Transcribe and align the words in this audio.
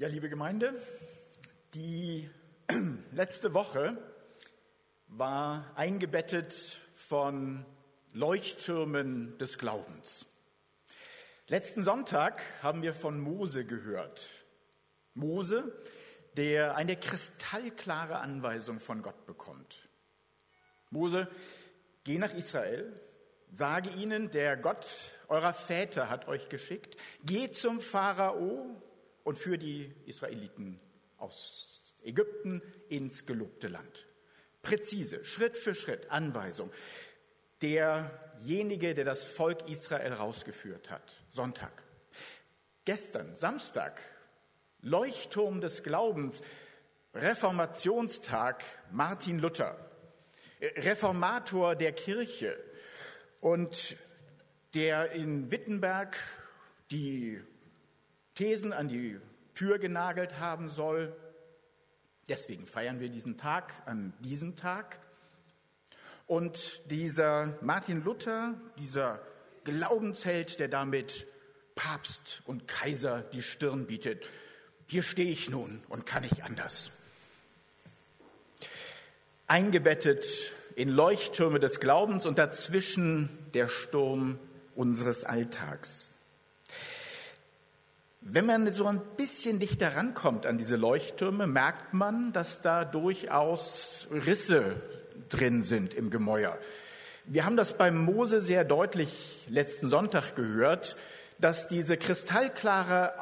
Ja, 0.00 0.06
liebe 0.06 0.28
Gemeinde, 0.28 0.80
die 1.74 2.30
letzte 3.10 3.52
Woche 3.52 3.98
war 5.08 5.72
eingebettet 5.74 6.78
von 6.94 7.66
Leuchttürmen 8.12 9.36
des 9.38 9.58
Glaubens. 9.58 10.24
Letzten 11.48 11.82
Sonntag 11.82 12.40
haben 12.62 12.82
wir 12.82 12.94
von 12.94 13.18
Mose 13.18 13.64
gehört. 13.64 14.30
Mose, 15.14 15.76
der 16.36 16.76
eine 16.76 16.94
kristallklare 16.94 18.20
Anweisung 18.20 18.78
von 18.78 19.02
Gott 19.02 19.26
bekommt. 19.26 19.88
Mose, 20.90 21.26
geh 22.04 22.18
nach 22.18 22.34
Israel, 22.34 22.92
sage 23.52 23.90
ihnen, 23.98 24.30
der 24.30 24.56
Gott 24.56 24.86
eurer 25.26 25.54
Väter 25.54 26.08
hat 26.08 26.28
euch 26.28 26.48
geschickt, 26.48 26.96
geht 27.24 27.56
zum 27.56 27.80
Pharao 27.80 28.80
und 29.24 29.38
für 29.38 29.58
die 29.58 29.92
Israeliten 30.06 30.80
aus 31.16 31.82
Ägypten 32.02 32.62
ins 32.88 33.26
gelobte 33.26 33.68
Land. 33.68 34.06
Präzise, 34.62 35.24
Schritt 35.24 35.56
für 35.56 35.74
Schritt, 35.74 36.10
Anweisung. 36.10 36.70
Derjenige, 37.62 38.94
der 38.94 39.04
das 39.04 39.24
Volk 39.24 39.68
Israel 39.68 40.12
rausgeführt 40.12 40.90
hat. 40.90 41.12
Sonntag. 41.30 41.82
Gestern, 42.84 43.36
Samstag, 43.36 44.00
Leuchtturm 44.80 45.60
des 45.60 45.82
Glaubens, 45.82 46.40
Reformationstag, 47.14 48.64
Martin 48.90 49.38
Luther, 49.38 49.76
Reformator 50.60 51.74
der 51.74 51.92
Kirche 51.92 52.58
und 53.40 53.96
der 54.74 55.12
in 55.12 55.50
Wittenberg 55.50 56.16
die 56.90 57.40
Thesen 58.38 58.72
an 58.72 58.88
die 58.88 59.18
Tür 59.56 59.80
genagelt 59.80 60.38
haben 60.38 60.68
soll. 60.68 61.12
Deswegen 62.28 62.66
feiern 62.66 63.00
wir 63.00 63.08
diesen 63.08 63.36
Tag 63.36 63.74
an 63.84 64.12
diesem 64.20 64.54
Tag. 64.54 65.00
Und 66.28 66.80
dieser 66.88 67.58
Martin 67.62 68.04
Luther, 68.04 68.54
dieser 68.78 69.20
Glaubensheld, 69.64 70.60
der 70.60 70.68
damit 70.68 71.26
Papst 71.74 72.42
und 72.44 72.68
Kaiser 72.68 73.22
die 73.22 73.42
Stirn 73.42 73.88
bietet, 73.88 74.24
hier 74.86 75.02
stehe 75.02 75.32
ich 75.32 75.50
nun 75.50 75.82
und 75.88 76.06
kann 76.06 76.22
nicht 76.22 76.44
anders. 76.44 76.92
Eingebettet 79.48 80.52
in 80.76 80.90
Leuchttürme 80.90 81.58
des 81.58 81.80
Glaubens 81.80 82.24
und 82.24 82.38
dazwischen 82.38 83.30
der 83.52 83.66
Sturm 83.66 84.38
unseres 84.76 85.24
Alltags. 85.24 86.12
Wenn 88.30 88.44
man 88.44 88.70
so 88.74 88.84
ein 88.84 89.00
bisschen 89.16 89.58
dichter 89.58 89.96
rankommt 89.96 90.44
an 90.44 90.58
diese 90.58 90.76
Leuchttürme, 90.76 91.46
merkt 91.46 91.94
man, 91.94 92.30
dass 92.34 92.60
da 92.60 92.84
durchaus 92.84 94.06
Risse 94.10 94.76
drin 95.30 95.62
sind 95.62 95.94
im 95.94 96.10
Gemäuer. 96.10 96.58
Wir 97.24 97.46
haben 97.46 97.56
das 97.56 97.78
beim 97.78 97.96
Mose 97.96 98.42
sehr 98.42 98.64
deutlich 98.64 99.46
letzten 99.48 99.88
Sonntag 99.88 100.36
gehört, 100.36 100.96
dass 101.38 101.68
diese 101.68 101.96
kristallklare 101.96 103.14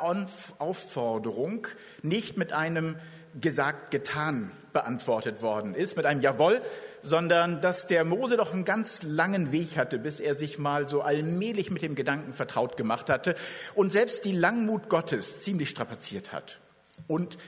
Aufforderung 0.59 1.69
nicht 2.03 2.37
mit 2.37 2.53
einem 2.53 2.97
gesagt, 3.41 3.93
getan 3.93 4.51
beantwortet 4.73 5.41
worden 5.41 5.77
ist, 5.77 5.97
mit 5.97 6.05
einem 6.05 6.21
Jawohl, 6.21 6.61
sondern 7.07 7.61
dass 7.61 7.87
der 7.87 8.05
Mose 8.05 8.37
doch 8.37 8.53
einen 8.53 8.65
ganz 8.65 9.03
langen 9.03 9.53
Weg 9.53 9.77
hatte, 9.77 9.99
bis 9.99 10.19
er 10.19 10.35
sich 10.35 10.59
mal 10.59 10.89
so 10.89 11.03
allmählich 11.03 11.71
mit 11.71 11.83
dem 11.83 11.95
Gedanken 11.95 12.33
vertraut 12.33 12.77
gemacht 12.77 13.09
hatte 13.09 13.37
und 13.75 13.93
selbst 13.93 14.25
die 14.25 14.33
Langmut 14.33 14.89
Gottes 14.89 15.45
ziemlich 15.45 15.71
strapaziert 15.71 16.33
hat. 16.33 16.59
Und 17.07 17.39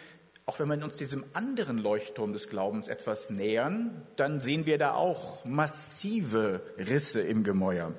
auch 0.47 0.61
wenn 0.61 0.69
wir 0.69 0.83
uns 0.83 0.97
diesem 0.97 1.25
anderen 1.33 1.77
Leuchtturm 1.77 2.33
des 2.33 2.49
Glaubens 2.49 2.87
etwas 2.87 3.31
nähern, 3.31 4.07
dann 4.15 4.41
sehen 4.41 4.65
wir 4.65 4.79
da 4.79 4.93
auch 4.93 5.45
massive 5.45 6.63
Risse 6.79 7.21
im 7.21 7.43
Gemäuer. 7.43 7.93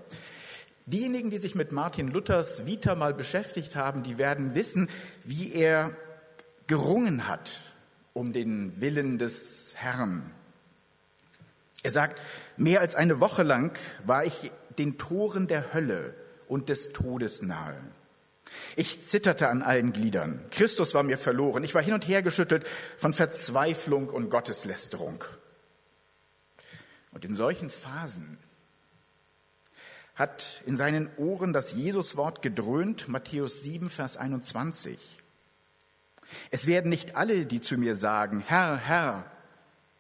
Diejenigen, 0.86 1.30
die 1.30 1.38
sich 1.40 1.56
mit 1.56 1.74
Martin 1.74 2.08
Luthers 2.08 2.66
Vita 2.66 2.96
mal 2.96 3.14
beschäftigt 3.14 3.76
haben, 3.76 4.02
die 4.02 4.18
werden 4.18 4.56
wissen, 4.56 4.90
wie 5.24 5.54
er 5.54 5.92
gerungen 6.68 7.28
hat 7.28 7.60
um 8.14 8.34
den 8.34 8.80
Willen 8.80 9.18
des 9.18 9.74
Herrn. 9.76 10.32
Er 11.84 11.92
sagt, 11.92 12.20
mehr 12.58 12.82
als 12.82 12.96
eine 12.96 13.20
Woche 13.20 13.44
lang 13.44 13.78
war 14.06 14.26
ich 14.26 14.52
den 14.78 14.98
Toren 14.98 15.48
der 15.48 15.74
Hölle 15.74 16.14
und 16.48 16.70
des 16.70 16.92
Todes 16.92 17.42
nahe. 17.42 17.82
Ich 18.76 19.04
zitterte 19.04 19.48
an 19.50 19.62
allen 19.62 19.94
Gliedern. 19.94 20.44
Christus 20.52 20.94
war 20.94 21.04
mir 21.04 21.18
verloren. 21.18 21.64
Ich 21.64 21.76
war 21.76 21.82
hin 21.82 21.94
und 21.94 22.08
her 22.08 22.22
geschüttelt 22.22 22.66
von 22.98 23.14
Verzweiflung 23.14 24.10
und 24.10 24.30
Gotteslästerung. 24.30 25.24
Und 27.12 27.26
in 27.26 27.36
solchen 27.36 27.70
Phasen 27.70 28.38
hat 30.16 30.62
in 30.66 30.76
seinen 30.76 31.10
Ohren 31.18 31.54
das 31.54 31.74
Jesuswort 31.74 32.42
gedröhnt, 32.42 33.08
Matthäus 33.08 33.64
7, 33.64 33.90
Vers 33.90 34.18
21. 34.18 35.00
Es 36.52 36.68
werden 36.68 36.90
nicht 36.90 37.16
alle, 37.16 37.46
die 37.46 37.62
zu 37.62 37.78
mir 37.78 37.96
sagen, 37.96 38.44
Herr, 38.46 38.78
Herr, 38.78 39.32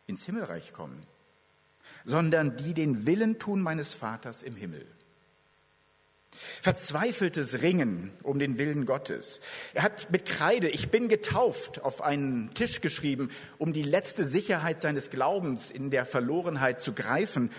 ins 0.07 0.25
Himmelreich 0.25 0.73
kommen, 0.73 1.01
sondern 2.09 2.58
die 2.58 2.74
den 2.74 3.06
Willen 3.06 3.38
tun 3.38 3.62
meines 3.62 3.94
Vaters 3.94 4.42
im 4.42 4.56
Himmel. 4.56 4.86
Verzweifeltes 6.62 7.62
Ringen 7.62 8.12
um 8.24 8.40
den 8.40 8.58
Willen 8.58 8.86
Gottes. 8.86 9.42
Er 9.75 9.84
hat 9.84 10.09
mit 10.09 10.25
Kreide, 10.25 10.70
ich 10.70 10.90
bin 10.90 11.08
getauft, 11.08 11.84
auf 11.84 12.02
einen 12.02 12.53
Tisch 12.56 12.81
geschrieben, 12.81 13.30
um 13.59 13.74
die 13.74 13.84
letzte 13.84 14.25
Sicherheit 14.25 14.81
seines 14.81 15.12
Glaubens 15.12 15.70
in 15.70 15.92
der 15.92 16.06
Verlorenheit 16.06 16.81
zu 16.81 16.94
greifen. 16.94 17.52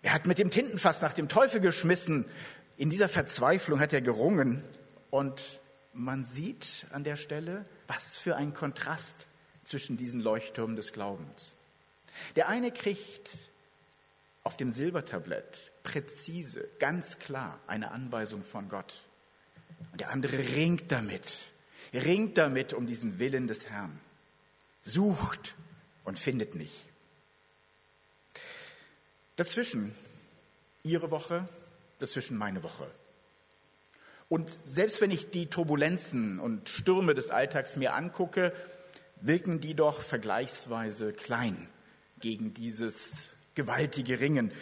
Er 0.00 0.14
hat 0.14 0.26
mit 0.26 0.38
dem 0.38 0.50
Tintenfass 0.50 1.02
nach 1.02 1.12
dem 1.12 1.28
Teufel 1.28 1.60
geschmissen. 1.60 2.24
In 2.78 2.88
dieser 2.88 3.08
Verzweiflung 3.08 3.78
hat 3.78 3.92
er 3.92 4.00
gerungen. 4.00 4.62
Und 5.10 5.60
man 5.92 6.24
sieht 6.24 6.86
an 6.92 7.04
der 7.04 7.16
Stelle, 7.16 7.66
was 7.88 8.16
für 8.16 8.36
ein 8.36 8.54
Kontrast 8.54 9.26
zwischen 9.64 9.98
diesen 9.98 10.20
Leuchttürmen 10.20 10.76
des 10.76 10.92
Glaubens. 10.92 11.54
Der 12.36 12.48
eine 12.48 12.70
kriegt 12.70 13.51
auf 14.44 14.56
dem 14.56 14.70
Silbertablett 14.70 15.72
präzise, 15.82 16.68
ganz 16.78 17.18
klar 17.18 17.60
eine 17.66 17.90
Anweisung 17.90 18.44
von 18.44 18.68
Gott. 18.68 18.94
Und 19.92 20.00
der 20.00 20.10
andere 20.10 20.38
ringt 20.38 20.90
damit, 20.90 21.52
ringt 21.92 22.38
damit 22.38 22.72
um 22.72 22.86
diesen 22.86 23.18
Willen 23.18 23.46
des 23.46 23.70
Herrn, 23.70 24.00
sucht 24.82 25.54
und 26.04 26.18
findet 26.18 26.54
nicht. 26.54 26.74
Dazwischen 29.36 29.94
Ihre 30.82 31.10
Woche, 31.10 31.48
dazwischen 32.00 32.36
meine 32.36 32.62
Woche. 32.62 32.90
Und 34.28 34.56
selbst 34.64 35.00
wenn 35.00 35.10
ich 35.10 35.30
die 35.30 35.46
Turbulenzen 35.46 36.40
und 36.40 36.68
Stürme 36.68 37.14
des 37.14 37.30
Alltags 37.30 37.76
mir 37.76 37.94
angucke, 37.94 38.52
wirken 39.20 39.60
die 39.60 39.74
doch 39.74 40.00
vergleichsweise 40.00 41.12
klein 41.12 41.68
gegen 42.18 42.54
dieses 42.54 43.28
gewaltige 43.54 44.20
Ringen. 44.20 44.52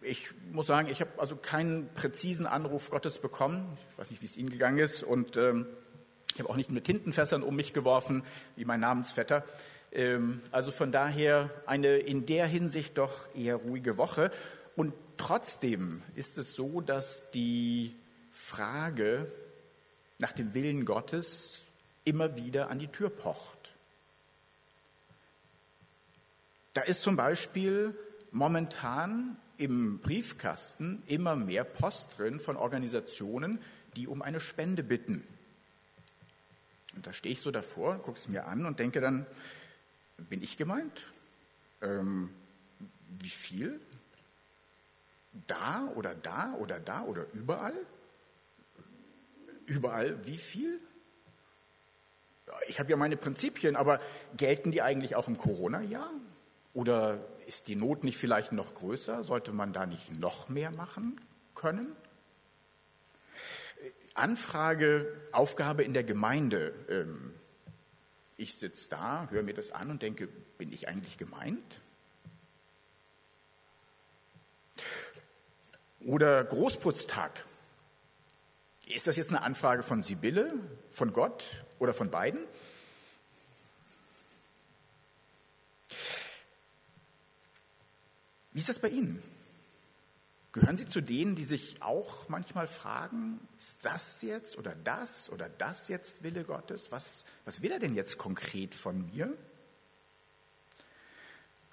Ich 0.00 0.28
muss 0.50 0.66
sagen, 0.66 0.88
ich 0.88 1.00
habe 1.00 1.10
also 1.18 1.36
keinen 1.36 1.88
präzisen 1.94 2.46
Anruf 2.46 2.90
Gottes 2.90 3.18
bekommen. 3.18 3.78
Ich 3.90 3.98
weiß 3.98 4.10
nicht, 4.10 4.20
wie 4.20 4.26
es 4.26 4.36
Ihnen 4.36 4.50
gegangen 4.50 4.78
ist. 4.78 5.02
Und 5.02 5.36
ähm, 5.36 5.66
ich 6.32 6.40
habe 6.40 6.50
auch 6.50 6.56
nicht 6.56 6.70
mit 6.70 6.84
Tintenfässern 6.84 7.42
um 7.42 7.54
mich 7.54 7.72
geworfen, 7.72 8.24
wie 8.56 8.64
mein 8.64 8.80
Namensvetter. 8.80 9.44
Ähm, 9.92 10.40
also 10.50 10.72
von 10.72 10.90
daher 10.90 11.50
eine 11.66 11.98
in 11.98 12.26
der 12.26 12.46
Hinsicht 12.46 12.98
doch 12.98 13.32
eher 13.34 13.56
ruhige 13.56 13.96
Woche. 13.96 14.30
Und 14.74 14.94
trotzdem 15.18 16.02
ist 16.16 16.38
es 16.38 16.54
so, 16.54 16.80
dass 16.80 17.30
die 17.30 17.94
Frage 18.32 19.30
nach 20.18 20.32
dem 20.32 20.54
Willen 20.54 20.84
Gottes 20.84 21.62
immer 22.04 22.36
wieder 22.36 22.70
an 22.70 22.78
die 22.78 22.88
Tür 22.88 23.10
pocht. 23.10 23.58
Da 26.74 26.80
ist 26.80 27.02
zum 27.02 27.16
Beispiel 27.16 27.94
momentan 28.32 29.36
im 29.58 29.98
Briefkasten 30.00 31.02
immer 31.06 31.36
mehr 31.36 31.64
Post 31.64 32.18
drin 32.18 32.40
von 32.40 32.56
Organisationen, 32.56 33.60
die 33.94 34.08
um 34.08 34.22
eine 34.22 34.40
Spende 34.40 34.82
bitten. 34.82 35.22
Und 36.96 37.06
da 37.06 37.12
stehe 37.12 37.32
ich 37.32 37.40
so 37.40 37.50
davor, 37.50 37.98
gucke 37.98 38.18
es 38.18 38.28
mir 38.28 38.46
an 38.46 38.66
und 38.66 38.80
denke 38.80 39.00
dann, 39.00 39.26
bin 40.16 40.42
ich 40.42 40.56
gemeint? 40.56 41.06
Ähm, 41.80 42.30
wie 43.18 43.28
viel? 43.28 43.80
Da 45.46 45.86
oder 45.94 46.14
da 46.14 46.54
oder 46.54 46.80
da 46.80 47.02
oder 47.04 47.26
überall? 47.32 47.76
Überall 49.66 50.26
wie 50.26 50.36
viel? 50.36 50.80
Ich 52.68 52.78
habe 52.78 52.90
ja 52.90 52.96
meine 52.96 53.16
Prinzipien, 53.16 53.76
aber 53.76 54.00
gelten 54.36 54.72
die 54.72 54.82
eigentlich 54.82 55.16
auch 55.16 55.28
im 55.28 55.38
Corona-Jahr? 55.38 56.10
Oder 56.74 57.18
ist 57.46 57.68
die 57.68 57.76
Not 57.76 58.04
nicht 58.04 58.18
vielleicht 58.18 58.52
noch 58.52 58.74
größer? 58.74 59.24
Sollte 59.24 59.52
man 59.52 59.72
da 59.72 59.86
nicht 59.86 60.18
noch 60.18 60.48
mehr 60.48 60.70
machen 60.70 61.20
können? 61.54 61.94
Anfrage, 64.14 65.12
Aufgabe 65.32 65.84
in 65.84 65.94
der 65.94 66.04
Gemeinde. 66.04 66.74
Ähm, 66.88 67.34
ich 68.36 68.56
sitze 68.56 68.90
da, 68.90 69.28
höre 69.30 69.42
mir 69.42 69.54
das 69.54 69.70
an 69.70 69.90
und 69.90 70.02
denke, 70.02 70.28
bin 70.58 70.72
ich 70.72 70.88
eigentlich 70.88 71.16
gemeint? 71.16 71.80
Oder 76.00 76.44
Großputztag. 76.44 77.44
Ist 78.86 79.06
das 79.06 79.16
jetzt 79.16 79.30
eine 79.30 79.42
Anfrage 79.42 79.82
von 79.82 80.02
Sibylle, 80.02 80.52
von 80.90 81.12
Gott 81.12 81.64
oder 81.78 81.94
von 81.94 82.10
beiden? 82.10 82.40
Wie 88.52 88.60
ist 88.60 88.68
das 88.68 88.78
bei 88.78 88.88
Ihnen? 88.88 89.22
Gehören 90.52 90.76
Sie 90.76 90.86
zu 90.86 91.00
denen, 91.00 91.34
die 91.34 91.44
sich 91.44 91.80
auch 91.80 92.28
manchmal 92.28 92.66
fragen, 92.66 93.40
ist 93.58 93.84
das 93.86 94.20
jetzt 94.20 94.58
oder 94.58 94.74
das 94.84 95.30
oder 95.30 95.48
das 95.48 95.88
jetzt 95.88 96.22
Wille 96.22 96.44
Gottes? 96.44 96.92
Was, 96.92 97.24
was 97.46 97.62
will 97.62 97.72
er 97.72 97.78
denn 97.78 97.94
jetzt 97.94 98.18
konkret 98.18 98.74
von 98.74 99.10
mir? 99.10 99.32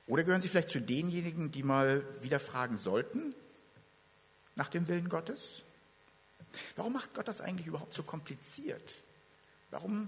Oder 0.07 0.23
gehören 0.23 0.41
Sie 0.41 0.47
vielleicht 0.47 0.69
zu 0.69 0.79
denjenigen, 0.79 1.51
die 1.51 1.61
mal 1.61 2.03
wieder 2.21 2.39
fragen 2.39 2.77
sollten 2.77 3.35
nach 4.55 4.69
dem 4.69 4.87
Willen 4.87 5.09
Gottes? 5.09 5.63
Warum 6.77 6.93
macht 6.93 7.13
Gott 7.13 7.27
das 7.27 7.41
eigentlich 7.41 7.67
überhaupt 7.67 7.93
so 7.93 8.03
kompliziert? 8.03 9.03
Warum 9.71 10.07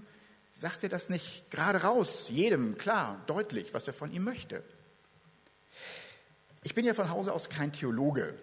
sagt 0.52 0.82
er 0.82 0.88
das 0.88 1.10
nicht 1.10 1.50
gerade 1.50 1.82
raus, 1.82 2.28
jedem 2.30 2.78
klar, 2.78 3.22
deutlich, 3.26 3.74
was 3.74 3.86
er 3.86 3.92
von 3.92 4.12
ihm 4.12 4.24
möchte? 4.24 4.64
Ich 6.64 6.74
bin 6.74 6.84
ja 6.84 6.94
von 6.94 7.10
Hause 7.10 7.32
aus 7.32 7.48
kein 7.48 7.72
Theologe, 7.72 8.34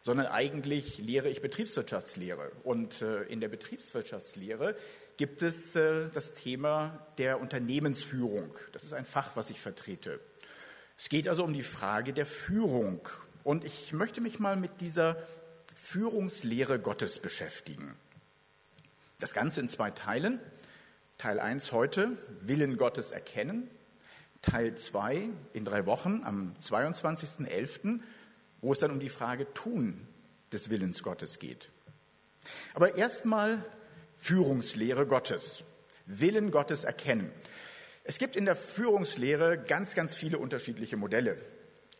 sondern 0.00 0.26
eigentlich 0.26 0.98
lehre 0.98 1.28
ich 1.28 1.42
Betriebswirtschaftslehre. 1.42 2.50
Und 2.64 3.02
äh, 3.02 3.24
in 3.24 3.40
der 3.40 3.48
Betriebswirtschaftslehre 3.48 4.74
gibt 5.18 5.42
es 5.42 5.76
äh, 5.76 6.08
das 6.14 6.32
Thema 6.32 7.06
der 7.18 7.40
Unternehmensführung. 7.40 8.54
Das 8.72 8.84
ist 8.84 8.94
ein 8.94 9.04
Fach, 9.04 9.36
was 9.36 9.50
ich 9.50 9.60
vertrete. 9.60 10.18
Es 10.96 11.10
geht 11.10 11.28
also 11.28 11.44
um 11.44 11.52
die 11.52 11.62
Frage 11.62 12.14
der 12.14 12.24
Führung. 12.24 13.06
Und 13.44 13.64
ich 13.64 13.92
möchte 13.92 14.22
mich 14.22 14.38
mal 14.38 14.56
mit 14.56 14.80
dieser 14.80 15.16
Führungslehre 15.76 16.78
Gottes 16.78 17.18
beschäftigen. 17.18 17.94
Das 19.18 19.34
Ganze 19.34 19.60
in 19.60 19.68
zwei 19.68 19.90
Teilen. 19.90 20.40
Teil 21.18 21.38
1 21.38 21.72
heute, 21.72 22.16
Willen 22.40 22.78
Gottes 22.78 23.10
erkennen. 23.10 23.68
Teil 24.48 24.74
2 24.74 25.28
in 25.52 25.64
drei 25.64 25.84
Wochen 25.84 26.22
am 26.24 26.54
22.11., 26.62 28.00
wo 28.62 28.72
es 28.72 28.78
dann 28.78 28.90
um 28.90 28.98
die 28.98 29.10
Frage 29.10 29.52
Tun 29.52 30.06
des 30.52 30.70
Willens 30.70 31.02
Gottes 31.02 31.38
geht. 31.38 31.70
Aber 32.72 32.96
erstmal 32.96 33.62
Führungslehre 34.16 35.06
Gottes, 35.06 35.64
Willen 36.06 36.50
Gottes 36.50 36.84
erkennen. 36.84 37.30
Es 38.04 38.18
gibt 38.18 38.36
in 38.36 38.46
der 38.46 38.56
Führungslehre 38.56 39.58
ganz, 39.58 39.94
ganz 39.94 40.14
viele 40.14 40.38
unterschiedliche 40.38 40.96
Modelle. 40.96 41.36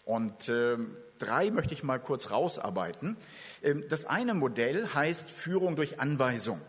Und 0.07 0.49
äh, 0.49 0.79
drei 1.19 1.51
möchte 1.51 1.75
ich 1.75 1.83
mal 1.83 2.01
kurz 2.01 2.31
rausarbeiten. 2.31 3.19
Ähm, 3.63 3.85
das 3.91 4.07
eine 4.07 4.33
Modell 4.33 4.89
heißt 4.95 5.31
Führung 5.31 5.77
durch 5.77 6.01
Anweisung. 6.01 6.63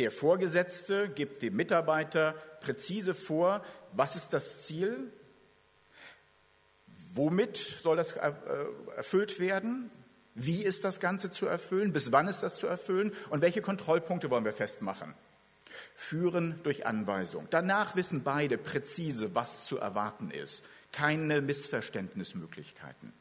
Der 0.00 0.10
Vorgesetzte 0.10 1.10
gibt 1.10 1.42
dem 1.42 1.56
Mitarbeiter 1.56 2.32
präzise 2.62 3.12
vor, 3.12 3.62
was 3.92 4.16
ist 4.16 4.30
das 4.30 4.62
Ziel, 4.62 5.12
womit 7.12 7.58
soll 7.58 7.98
das 7.98 8.14
äh, 8.14 8.32
erfüllt 8.96 9.38
werden, 9.38 9.90
wie 10.34 10.64
ist 10.64 10.84
das 10.84 11.00
Ganze 11.00 11.30
zu 11.30 11.44
erfüllen, 11.44 11.92
bis 11.92 12.12
wann 12.12 12.28
ist 12.28 12.42
das 12.42 12.56
zu 12.56 12.66
erfüllen 12.66 13.12
und 13.28 13.42
welche 13.42 13.60
Kontrollpunkte 13.60 14.30
wollen 14.30 14.46
wir 14.46 14.54
festmachen. 14.54 15.12
Führen 15.94 16.58
durch 16.62 16.86
Anweisung. 16.86 17.46
Danach 17.50 17.94
wissen 17.94 18.22
beide 18.22 18.56
präzise, 18.56 19.34
was 19.34 19.66
zu 19.66 19.76
erwarten 19.76 20.30
ist. 20.30 20.64
Keine 20.92 21.42
Missverständnismöglichkeiten. 21.42 23.12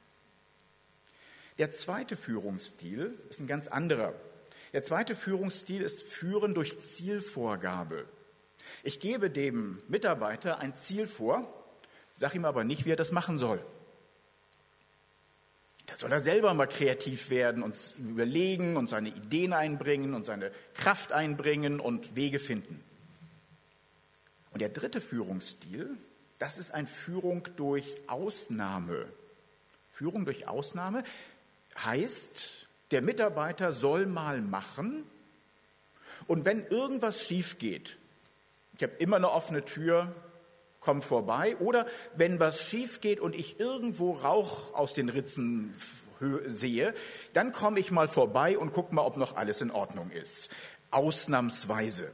Der 1.57 1.73
zweite 1.73 2.15
Führungsstil 2.15 3.19
ist 3.29 3.41
ein 3.41 3.47
ganz 3.47 3.67
anderer. 3.67 4.13
Der 4.73 4.83
zweite 4.83 5.15
Führungsstil 5.15 5.81
ist 5.81 6.03
Führen 6.03 6.53
durch 6.53 6.79
Zielvorgabe. 6.79 8.07
Ich 8.83 8.99
gebe 8.99 9.29
dem 9.29 9.81
Mitarbeiter 9.87 10.59
ein 10.59 10.75
Ziel 10.75 11.07
vor, 11.07 11.51
sage 12.17 12.37
ihm 12.37 12.45
aber 12.45 12.63
nicht, 12.63 12.85
wie 12.85 12.91
er 12.91 12.95
das 12.95 13.11
machen 13.11 13.39
soll. 13.39 13.63
Da 15.87 15.95
soll 15.95 16.11
er 16.11 16.19
selber 16.19 16.53
mal 16.53 16.67
kreativ 16.67 17.31
werden 17.31 17.63
und 17.63 17.95
überlegen 17.97 18.77
und 18.77 18.89
seine 18.89 19.09
Ideen 19.09 19.53
einbringen 19.53 20.13
und 20.13 20.23
seine 20.23 20.51
Kraft 20.75 21.11
einbringen 21.11 21.79
und 21.79 22.15
Wege 22.15 22.37
finden. 22.37 22.83
Und 24.51 24.61
der 24.61 24.69
dritte 24.69 25.01
Führungsstil, 25.01 25.89
das 26.37 26.59
ist 26.59 26.71
eine 26.71 26.87
Führung 26.87 27.47
durch 27.55 27.97
Ausnahme. 28.07 29.07
Führung 29.91 30.25
durch 30.25 30.47
Ausnahme 30.47 31.03
heißt, 31.83 32.58
der 32.91 33.01
Mitarbeiter 33.01 33.73
soll 33.73 34.05
mal 34.05 34.41
machen 34.41 35.03
und 36.27 36.45
wenn 36.45 36.65
irgendwas 36.65 37.25
schief 37.25 37.57
geht, 37.57 37.97
ich 38.75 38.83
habe 38.83 38.93
immer 38.93 39.17
eine 39.17 39.31
offene 39.31 39.65
Tür, 39.65 40.13
komm 40.79 41.01
vorbei. 41.01 41.57
Oder 41.57 41.85
wenn 42.15 42.39
was 42.39 42.63
schief 42.63 43.01
geht 43.01 43.19
und 43.19 43.35
ich 43.35 43.59
irgendwo 43.59 44.11
Rauch 44.11 44.73
aus 44.73 44.93
den 44.93 45.09
Ritzen 45.09 45.73
sehe, 46.47 46.93
dann 47.33 47.51
komme 47.51 47.79
ich 47.79 47.91
mal 47.91 48.07
vorbei 48.07 48.57
und 48.57 48.73
gucke 48.73 48.93
mal, 48.93 49.01
ob 49.01 49.17
noch 49.17 49.35
alles 49.35 49.61
in 49.61 49.71
Ordnung 49.71 50.11
ist. 50.11 50.49
Ausnahmsweise. 50.91 52.11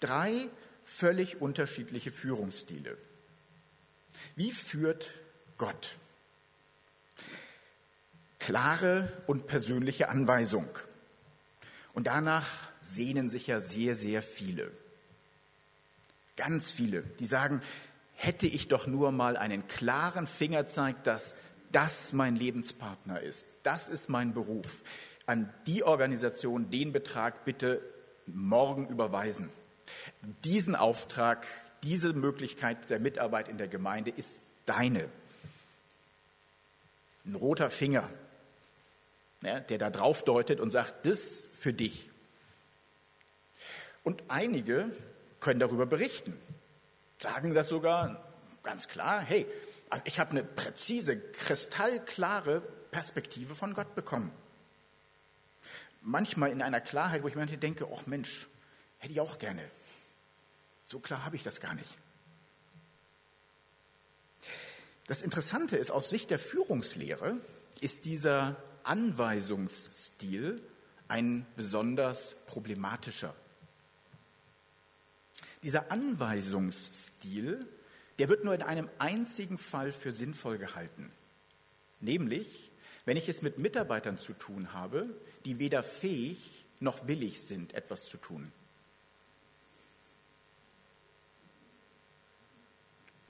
Drei 0.00 0.48
völlig 0.84 1.40
unterschiedliche 1.40 2.10
Führungsstile. 2.10 2.96
Wie 4.34 4.52
führt 4.52 5.14
Gott? 5.56 5.96
Klare 8.40 9.12
und 9.26 9.46
persönliche 9.46 10.08
Anweisung. 10.08 10.68
Und 11.92 12.06
danach 12.06 12.46
sehnen 12.80 13.28
sich 13.28 13.46
ja 13.46 13.60
sehr, 13.60 13.94
sehr 13.94 14.22
viele. 14.22 14.70
Ganz 16.36 16.70
viele, 16.70 17.02
die 17.20 17.26
sagen, 17.26 17.62
hätte 18.14 18.46
ich 18.46 18.68
doch 18.68 18.86
nur 18.86 19.12
mal 19.12 19.36
einen 19.36 19.68
klaren 19.68 20.26
Fingerzeig, 20.26 21.04
dass 21.04 21.34
das 21.72 22.12
mein 22.12 22.34
Lebenspartner 22.34 23.20
ist, 23.20 23.46
das 23.62 23.88
ist 23.88 24.08
mein 24.08 24.34
Beruf. 24.34 24.82
An 25.26 25.52
die 25.66 25.84
Organisation 25.84 26.70
den 26.70 26.92
Betrag 26.92 27.44
bitte 27.44 27.80
morgen 28.26 28.88
überweisen. 28.88 29.48
Diesen 30.44 30.74
Auftrag, 30.74 31.46
diese 31.82 32.12
Möglichkeit 32.12 32.90
der 32.90 33.00
Mitarbeit 33.00 33.48
in 33.48 33.58
der 33.58 33.68
Gemeinde 33.68 34.10
ist 34.10 34.42
deine. 34.66 35.08
Ein 37.24 37.34
roter 37.34 37.70
Finger, 37.70 38.08
ja, 39.42 39.60
der 39.60 39.78
da 39.78 39.90
drauf 39.90 40.24
deutet 40.24 40.60
und 40.60 40.70
sagt, 40.70 41.06
das 41.06 41.42
für 41.54 41.72
dich. 41.72 42.10
Und 44.04 44.22
einige 44.28 44.90
können 45.40 45.60
darüber 45.60 45.86
berichten, 45.86 46.38
sagen 47.18 47.54
das 47.54 47.68
sogar 47.68 48.24
ganz 48.62 48.88
klar, 48.88 49.20
hey, 49.20 49.46
also 49.88 50.02
ich 50.06 50.20
habe 50.20 50.30
eine 50.30 50.44
präzise, 50.44 51.18
kristallklare 51.18 52.60
Perspektive 52.90 53.54
von 53.54 53.74
Gott 53.74 53.94
bekommen. 53.94 54.30
Manchmal 56.02 56.50
in 56.50 56.62
einer 56.62 56.80
Klarheit, 56.80 57.22
wo 57.22 57.28
ich 57.28 57.34
mir 57.34 57.46
denke, 57.46 57.86
ach 57.94 58.06
Mensch, 58.06 58.48
hätte 58.98 59.12
ich 59.12 59.20
auch 59.20 59.38
gerne. 59.38 59.68
So 60.84 60.98
klar 60.98 61.24
habe 61.24 61.36
ich 61.36 61.42
das 61.42 61.60
gar 61.60 61.74
nicht. 61.74 61.90
Das 65.06 65.22
Interessante 65.22 65.76
ist, 65.76 65.90
aus 65.90 66.08
Sicht 66.08 66.30
der 66.30 66.38
Führungslehre 66.38 67.36
ist 67.80 68.04
dieser 68.04 68.56
Anweisungsstil 68.84 70.62
ein 71.08 71.46
besonders 71.56 72.36
problematischer. 72.46 73.34
Dieser 75.62 75.90
Anweisungsstil, 75.90 77.66
der 78.18 78.28
wird 78.28 78.44
nur 78.44 78.54
in 78.54 78.62
einem 78.62 78.88
einzigen 78.98 79.58
Fall 79.58 79.92
für 79.92 80.12
sinnvoll 80.12 80.58
gehalten. 80.58 81.10
Nämlich, 82.00 82.70
wenn 83.04 83.16
ich 83.16 83.28
es 83.28 83.42
mit 83.42 83.58
Mitarbeitern 83.58 84.18
zu 84.18 84.32
tun 84.32 84.72
habe, 84.72 85.08
die 85.44 85.58
weder 85.58 85.82
fähig 85.82 86.64
noch 86.78 87.06
willig 87.06 87.42
sind, 87.42 87.74
etwas 87.74 88.04
zu 88.04 88.16
tun. 88.16 88.52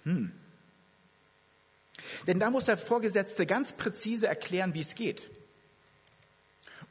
Hm. 0.04 0.33
Denn 2.26 2.38
da 2.38 2.50
muss 2.50 2.66
der 2.66 2.78
Vorgesetzte 2.78 3.47
ganz 3.47 3.73
präzise 3.73 4.26
erklären, 4.26 4.75
wie 4.75 4.80
es 4.80 4.95
geht. 4.95 5.23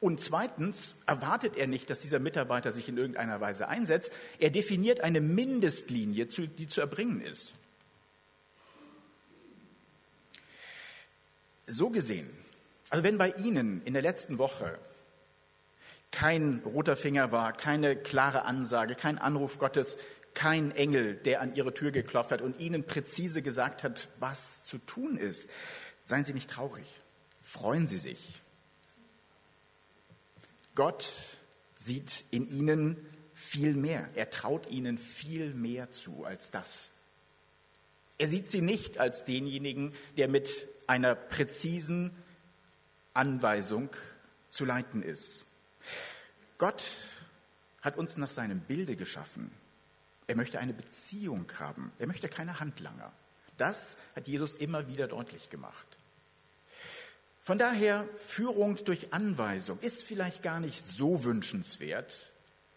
Und 0.01 0.22
zweitens 0.22 0.96
erwartet 1.06 1.58
er 1.58 1.68
nicht, 1.68 1.89
dass 1.89 2.00
dieser 2.00 2.20
Mitarbeiter 2.20 2.72
sich 2.72 2.88
in 2.88 2.98
irgendeiner 2.98 3.41
Weise 3.41 3.68
einsetzt. 3.68 4.13
Er 4.39 4.50
definiert 4.50 5.01
eine 5.01 5.20
Mindestlinie, 5.20 6.25
die 6.25 6.68
zu 6.68 6.82
erbringen 6.82 7.22
ist. 7.22 7.51
So 11.68 11.89
gesehen, 11.89 12.29
also 12.89 13.03
wenn 13.03 13.18
bei 13.18 13.32
Ihnen 13.32 13.84
in 13.84 13.94
der 13.94 14.01
letzten 14.01 14.38
Woche 14.38 14.79
kein 16.12 16.62
roter 16.65 16.96
Finger 16.96 17.32
war, 17.32 17.53
keine 17.53 17.96
klare 17.96 18.44
Ansage, 18.44 18.96
kein 18.96 19.18
Anruf 19.18 19.60
Gottes, 19.60 19.98
kein 20.34 20.72
Engel, 20.72 21.15
der 21.15 21.41
an 21.41 21.56
ihre 21.56 21.74
Tür 21.74 21.91
geklopft 21.91 22.32
hat 22.32 22.41
und 22.41 22.60
ihnen 22.60 22.86
präzise 22.86 23.41
gesagt 23.41 23.84
hat, 23.84 24.10
was 24.20 24.63
zu 24.63 24.77
tun 24.77 25.18
ist. 25.18 25.50
Seien 26.06 26.25
Sie 26.25 26.34
nicht 26.34 26.50
traurig, 26.50 26.86
freuen 27.41 27.88
Sie 27.88 27.98
sich. 27.98 28.41
Gott 30.79 31.38
sieht 31.77 32.24
in 32.31 32.50
ihnen 32.50 32.95
viel 33.33 33.75
mehr. 33.75 34.07
Er 34.15 34.29
traut 34.29 34.69
ihnen 34.69 34.98
viel 34.98 35.53
mehr 35.53 35.91
zu 35.91 36.24
als 36.24 36.51
das. 36.51 36.91
Er 38.17 38.29
sieht 38.29 38.48
sie 38.48 38.62
nicht 38.62 38.98
als 38.98 39.25
denjenigen, 39.25 39.93
der 40.15 40.29
mit 40.29 40.69
einer 40.88 41.15
präzisen 41.15 42.15
Anweisung 43.13 43.89
zu 44.51 44.63
leiten 44.63 45.03
ist. 45.03 45.43
Gott 46.57 46.81
hat 47.81 47.98
uns 47.98 48.15
nach 48.15 48.31
seinem 48.31 48.62
Bilde 48.62 48.95
geschaffen. 48.95 49.51
Er 50.27 50.38
möchte 50.38 50.59
eine 50.59 50.74
Beziehung 50.74 51.51
haben. 51.59 51.91
Er 52.00 52.07
möchte 52.07 52.29
keine 52.29 52.62
Handlanger. 52.62 53.12
Das 53.57 53.98
hat 54.15 54.29
Jesus 54.29 54.55
immer 54.55 54.88
wieder 54.88 55.09
deutlich 55.09 55.50
gemacht. 55.50 55.99
Von 57.41 57.58
daher, 57.58 58.08
Führung 58.25 58.77
durch 58.86 59.13
Anweisung 59.13 59.79
ist 59.79 60.03
vielleicht 60.03 60.43
gar 60.43 60.60
nicht 60.60 60.86
so 60.86 61.24
wünschenswert. 61.24 62.31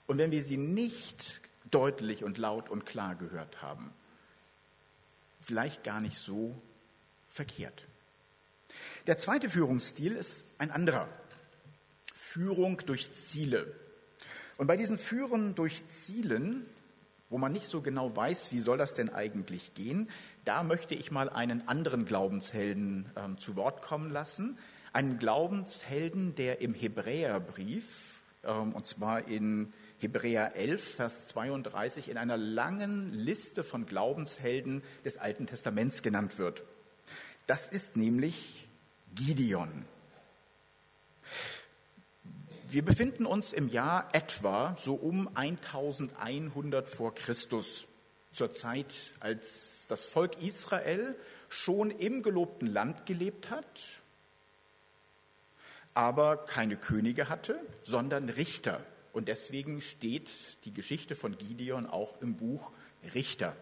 Und 0.07 0.19
wenn 0.19 0.31
wir 0.31 0.42
sie 0.42 0.57
nicht 0.57 1.40
deutlich 1.71 2.25
und 2.25 2.38
laut 2.38 2.71
und 2.71 2.87
klar 2.87 3.14
gehört 3.14 3.62
haben, 3.62 3.92
vielleicht 5.40 5.85
gar 5.85 6.00
nicht 6.00 6.16
so 6.16 6.54
verkehrt. 7.28 7.85
Der 9.07 9.19
zweite 9.19 9.50
Führungsstil 9.50 10.12
ist 10.12 10.47
ein 10.59 10.71
anderer. 10.71 11.09
Führung 12.14 12.78
durch 12.87 13.12
Ziele. 13.12 13.75
Und 14.57 14.66
bei 14.66 14.76
diesen 14.76 14.97
Führen 14.97 15.54
durch 15.54 15.87
Zielen, 15.88 16.66
wo 17.33 17.39
man 17.39 17.53
nicht 17.53 17.67
so 17.67 17.81
genau 17.81 18.15
weiß, 18.15 18.53
wie 18.53 18.61
soll 18.61 18.79
das 18.79 18.95
denn 18.95 19.09
eigentlich 19.09 19.75
gehen, 19.75 20.09
da 20.45 20.62
möchte 20.62 20.95
ich 20.95 21.11
mal 21.11 21.31
einen 21.31 21.67
anderen 21.67 22.05
Glaubenshelden 22.05 23.11
äh, 23.17 23.39
zu 23.39 23.57
Wort 23.57 23.81
kommen 23.83 24.11
lassen. 24.11 24.59
Einen 24.93 25.19
Glaubenshelden, 25.19 26.35
der 26.35 26.61
im 26.61 26.75
Hebräerbrief, 26.75 28.21
äh, 28.43 28.53
und 28.53 28.87
zwar 28.87 29.27
in 29.27 29.73
Hebräer 29.99 30.57
11, 30.57 30.95
Vers 30.97 31.29
32, 31.29 32.11
in 32.11 32.19
einer 32.19 32.37
langen 32.37 33.12
Liste 33.12 33.65
von 33.65 33.87
Glaubenshelden 33.87 34.83
des 35.05 35.17
Alten 35.17 35.47
Testaments 35.47 36.03
genannt 36.03 36.39
wird. 36.39 36.62
Das 37.47 37.69
ist 37.69 37.97
nämlich 37.97 38.69
Gideon. 39.15 39.87
Wir 42.73 42.83
befinden 42.83 43.26
uns 43.26 43.52
im 43.52 43.69
Jahr 43.69 44.09
etwa 44.14 44.75
so 44.79 44.95
um 44.95 45.29
1100 45.37 46.88
vor 46.88 47.14
Christus, 47.14 47.87
zur 48.33 48.55
Zeit, 48.55 48.95
als 49.21 49.87
das 49.91 50.07
Volk 50.07 50.41
Israel 50.41 51.14
schon 51.50 51.91
im 51.91 52.23
gelobten 52.23 52.67
Land 52.67 53.05
gelebt 53.05 53.50
hat, 53.50 54.00
aber 55.93 56.38
keine 56.47 56.79
Könige 56.79 57.29
hatte, 57.29 57.61
sondern 57.83 58.31
Richter. 58.31 58.83
Und 59.12 59.29
deswegen 59.29 59.83
steht 59.83 60.31
die 60.64 60.73
Geschichte 60.73 61.14
von 61.14 61.37
Gideon 61.37 61.87
auch 61.87 62.23
im 62.23 62.38
Buch 62.38 62.73
Richter. 63.12 63.55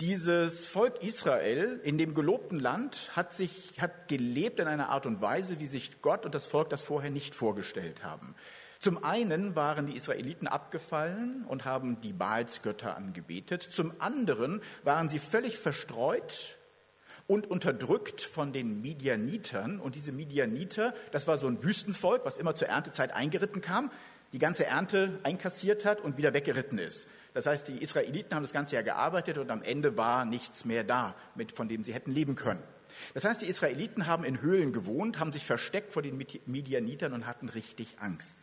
Dieses 0.00 0.64
Volk 0.64 1.04
Israel 1.04 1.80
in 1.84 1.98
dem 1.98 2.14
gelobten 2.14 2.58
Land 2.58 3.10
hat 3.14 3.32
sich 3.32 3.74
hat 3.78 4.08
gelebt 4.08 4.58
in 4.58 4.66
einer 4.66 4.88
Art 4.88 5.06
und 5.06 5.20
Weise, 5.20 5.60
wie 5.60 5.66
sich 5.66 6.02
Gott 6.02 6.24
und 6.24 6.34
das 6.34 6.46
Volk 6.46 6.68
das 6.68 6.82
vorher 6.82 7.10
nicht 7.10 7.32
vorgestellt 7.32 8.02
haben. 8.02 8.34
Zum 8.80 9.04
einen 9.04 9.54
waren 9.54 9.86
die 9.86 9.96
Israeliten 9.96 10.48
abgefallen 10.48 11.44
und 11.46 11.64
haben 11.64 12.00
die 12.00 12.12
Baalsgötter 12.12 12.96
angebetet. 12.96 13.62
Zum 13.62 13.92
anderen 14.00 14.62
waren 14.82 15.08
sie 15.08 15.20
völlig 15.20 15.58
verstreut 15.58 16.58
und 17.28 17.48
unterdrückt 17.48 18.20
von 18.20 18.52
den 18.52 18.82
Midianitern. 18.82 19.78
Und 19.78 19.94
diese 19.94 20.10
Midianiter, 20.10 20.92
das 21.12 21.28
war 21.28 21.38
so 21.38 21.46
ein 21.46 21.62
Wüstenvolk, 21.62 22.24
was 22.24 22.36
immer 22.36 22.56
zur 22.56 22.66
Erntezeit 22.66 23.12
eingeritten 23.12 23.60
kam 23.60 23.92
die 24.34 24.40
ganze 24.40 24.66
Ernte 24.66 25.20
einkassiert 25.22 25.84
hat 25.84 26.00
und 26.00 26.16
wieder 26.16 26.34
weggeritten 26.34 26.78
ist. 26.78 27.06
Das 27.34 27.46
heißt, 27.46 27.68
die 27.68 27.80
Israeliten 27.80 28.34
haben 28.34 28.42
das 28.42 28.52
ganze 28.52 28.74
Jahr 28.74 28.82
gearbeitet 28.82 29.38
und 29.38 29.48
am 29.48 29.62
Ende 29.62 29.96
war 29.96 30.24
nichts 30.24 30.64
mehr 30.64 30.82
da, 30.82 31.14
mit, 31.36 31.52
von 31.52 31.68
dem 31.68 31.84
sie 31.84 31.94
hätten 31.94 32.10
leben 32.10 32.34
können. 32.34 32.60
Das 33.14 33.24
heißt, 33.24 33.42
die 33.42 33.46
Israeliten 33.46 34.08
haben 34.08 34.24
in 34.24 34.40
Höhlen 34.40 34.72
gewohnt, 34.72 35.20
haben 35.20 35.32
sich 35.32 35.46
versteckt 35.46 35.92
vor 35.92 36.02
den 36.02 36.18
Midianitern 36.46 37.12
und 37.12 37.26
hatten 37.28 37.48
richtig 37.48 38.00
Angst. 38.00 38.36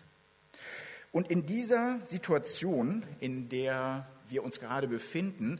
Und 1.12 1.30
in 1.30 1.46
dieser 1.46 2.00
Situation, 2.06 3.04
in 3.20 3.50
der 3.50 4.08
wir 4.30 4.46
uns 4.46 4.62
gerade 4.62 4.88
befinden, 4.88 5.60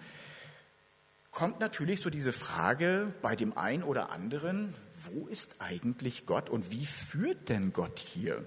kommt 1.30 1.60
natürlich 1.60 2.00
so 2.00 2.10
diese 2.10 2.32
Frage 2.32 3.14
bei 3.22 3.36
dem 3.36 3.58
einen 3.58 3.84
oder 3.84 4.12
anderen, 4.12 4.74
wo 5.12 5.28
ist 5.28 5.56
eigentlich 5.60 6.26
Gott 6.26 6.50
und 6.50 6.72
wie 6.72 6.86
führt 6.86 7.50
denn 7.50 7.74
Gott 7.74 8.00
hier? 8.00 8.46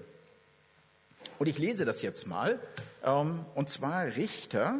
Und 1.37 1.47
ich 1.47 1.57
lese 1.57 1.85
das 1.85 2.01
jetzt 2.01 2.27
mal, 2.27 2.59
ähm, 3.03 3.45
und 3.55 3.69
zwar 3.69 4.05
Richter, 4.05 4.79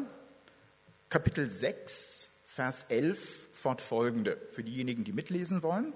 Kapitel 1.08 1.50
6, 1.50 2.28
Vers 2.46 2.86
11 2.88 3.48
fortfolgende, 3.52 4.38
für 4.52 4.64
diejenigen, 4.64 5.04
die 5.04 5.12
mitlesen 5.12 5.62
wollen. 5.62 5.92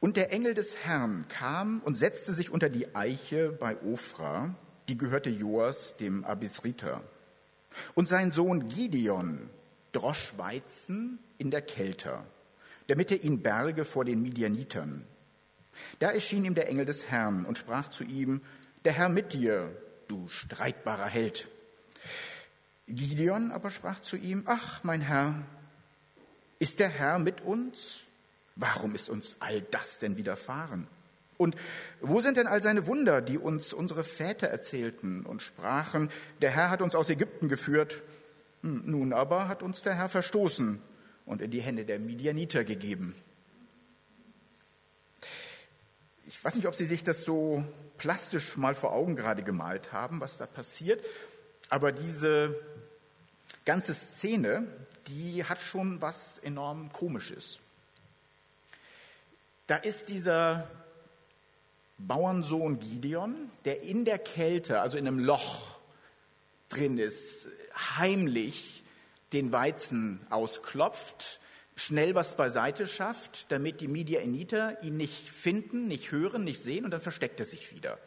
Und 0.00 0.16
der 0.16 0.32
Engel 0.32 0.54
des 0.54 0.84
Herrn 0.84 1.26
kam 1.28 1.80
und 1.80 1.96
setzte 1.96 2.32
sich 2.32 2.50
unter 2.50 2.68
die 2.68 2.94
Eiche 2.94 3.52
bei 3.52 3.80
Ophra, 3.80 4.54
die 4.88 4.98
gehörte 4.98 5.30
Joas, 5.30 5.96
dem 5.96 6.24
Abisriter. 6.24 7.02
Und 7.94 8.08
sein 8.08 8.30
Sohn 8.30 8.68
Gideon 8.68 9.48
drosch 9.92 10.36
Weizen 10.36 11.18
in 11.38 11.50
der 11.50 11.62
Kälte, 11.62 12.20
damit 12.88 13.10
er 13.12 13.22
ihn 13.24 13.40
berge 13.42 13.84
vor 13.84 14.04
den 14.04 14.20
Midianitern. 14.20 15.06
Da 15.98 16.10
erschien 16.10 16.44
ihm 16.44 16.54
der 16.54 16.68
Engel 16.68 16.84
des 16.84 17.10
Herrn 17.10 17.44
und 17.44 17.58
sprach 17.58 17.88
zu 17.88 18.04
ihm, 18.04 18.42
der 18.84 18.92
Herr 18.92 19.08
mit 19.08 19.32
dir, 19.32 19.74
du 20.08 20.28
streitbarer 20.28 21.06
Held. 21.06 21.48
Gideon 22.86 23.50
aber 23.50 23.70
sprach 23.70 24.00
zu 24.00 24.16
ihm, 24.16 24.42
ach 24.46 24.84
mein 24.84 25.00
Herr, 25.00 25.42
ist 26.58 26.80
der 26.80 26.88
Herr 26.88 27.18
mit 27.18 27.40
uns? 27.40 28.00
Warum 28.56 28.94
ist 28.94 29.08
uns 29.08 29.36
all 29.40 29.62
das 29.62 29.98
denn 29.98 30.16
widerfahren? 30.16 30.86
Und 31.36 31.56
wo 32.00 32.20
sind 32.20 32.36
denn 32.36 32.46
all 32.46 32.62
seine 32.62 32.86
Wunder, 32.86 33.20
die 33.20 33.38
uns 33.38 33.72
unsere 33.72 34.04
Väter 34.04 34.46
erzählten 34.46 35.26
und 35.26 35.42
sprachen, 35.42 36.10
der 36.40 36.50
Herr 36.50 36.70
hat 36.70 36.80
uns 36.80 36.94
aus 36.94 37.10
Ägypten 37.10 37.48
geführt, 37.48 38.02
hm, 38.62 38.82
nun 38.84 39.12
aber 39.12 39.48
hat 39.48 39.62
uns 39.62 39.82
der 39.82 39.94
Herr 39.94 40.08
verstoßen 40.08 40.80
und 41.26 41.42
in 41.42 41.50
die 41.50 41.62
Hände 41.62 41.84
der 41.84 41.98
Midianiter 41.98 42.64
gegeben. 42.64 43.14
Ich 46.34 46.44
weiß 46.44 46.56
nicht, 46.56 46.66
ob 46.66 46.74
Sie 46.74 46.84
sich 46.84 47.04
das 47.04 47.22
so 47.22 47.64
plastisch 47.96 48.56
mal 48.56 48.74
vor 48.74 48.92
Augen 48.92 49.14
gerade 49.14 49.44
gemalt 49.44 49.92
haben, 49.92 50.20
was 50.20 50.36
da 50.36 50.46
passiert, 50.46 51.02
aber 51.70 51.92
diese 51.92 52.60
ganze 53.64 53.94
Szene, 53.94 54.66
die 55.06 55.44
hat 55.44 55.62
schon 55.62 56.02
was 56.02 56.38
enorm 56.38 56.92
Komisches. 56.92 57.60
Da 59.68 59.76
ist 59.76 60.08
dieser 60.08 60.68
Bauernsohn 61.98 62.80
Gideon, 62.80 63.50
der 63.64 63.82
in 63.82 64.04
der 64.04 64.18
Kälte, 64.18 64.80
also 64.80 64.98
in 64.98 65.06
einem 65.06 65.20
Loch 65.20 65.78
drin 66.68 66.98
ist, 66.98 67.46
heimlich 67.96 68.84
den 69.32 69.52
Weizen 69.52 70.20
ausklopft, 70.30 71.40
schnell 71.76 72.14
was 72.14 72.36
beiseite 72.36 72.86
schafft, 72.86 73.50
damit 73.50 73.80
die 73.80 73.88
Midianiter 73.88 74.82
ihn 74.82 74.96
nicht 74.96 75.28
finden, 75.28 75.88
nicht 75.88 76.12
hören, 76.12 76.44
nicht 76.44 76.62
sehen 76.62 76.84
und 76.84 76.90
dann 76.90 77.00
versteckt 77.00 77.40
er 77.40 77.46
sich 77.46 77.74
wieder. 77.74 77.98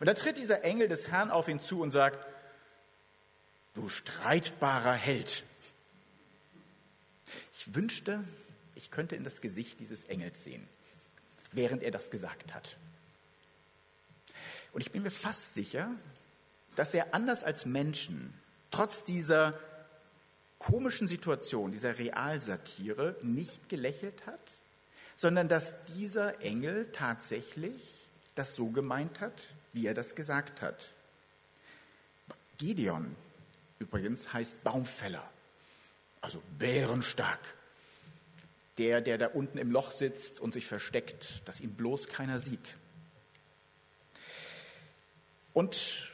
Und 0.00 0.06
dann 0.06 0.16
tritt 0.16 0.38
dieser 0.38 0.64
Engel 0.64 0.88
des 0.88 1.10
Herrn 1.10 1.30
auf 1.30 1.48
ihn 1.48 1.60
zu 1.60 1.82
und 1.82 1.90
sagt, 1.90 2.26
du 3.74 3.88
streitbarer 3.88 4.94
Held. 4.94 5.44
Ich 7.58 7.74
wünschte, 7.74 8.24
ich 8.74 8.90
könnte 8.90 9.16
in 9.16 9.24
das 9.24 9.40
Gesicht 9.40 9.80
dieses 9.80 10.04
Engels 10.04 10.44
sehen, 10.44 10.66
während 11.52 11.82
er 11.82 11.90
das 11.90 12.10
gesagt 12.10 12.54
hat. 12.54 12.76
Und 14.72 14.80
ich 14.80 14.90
bin 14.90 15.02
mir 15.02 15.10
fast 15.10 15.54
sicher, 15.54 15.90
dass 16.76 16.94
er 16.94 17.14
anders 17.14 17.44
als 17.44 17.66
Menschen, 17.66 18.34
trotz 18.70 19.04
dieser 19.04 19.58
komischen 20.64 21.08
Situation, 21.08 21.72
dieser 21.72 21.98
Realsatire 21.98 23.16
nicht 23.20 23.68
gelächelt 23.68 24.24
hat, 24.24 24.40
sondern 25.14 25.46
dass 25.46 25.84
dieser 25.84 26.40
Engel 26.40 26.90
tatsächlich 26.90 28.08
das 28.34 28.54
so 28.54 28.68
gemeint 28.68 29.20
hat, 29.20 29.34
wie 29.74 29.86
er 29.86 29.92
das 29.92 30.14
gesagt 30.14 30.62
hat. 30.62 30.90
Gideon 32.56 33.14
übrigens 33.78 34.32
heißt 34.32 34.64
Baumfäller, 34.64 35.28
also 36.22 36.42
bärenstark. 36.58 37.40
Der, 38.78 39.02
der 39.02 39.18
da 39.18 39.26
unten 39.28 39.58
im 39.58 39.70
Loch 39.70 39.92
sitzt 39.92 40.40
und 40.40 40.54
sich 40.54 40.66
versteckt, 40.66 41.42
dass 41.44 41.60
ihn 41.60 41.74
bloß 41.74 42.08
keiner 42.08 42.40
sieht. 42.40 42.74
Und 45.52 46.10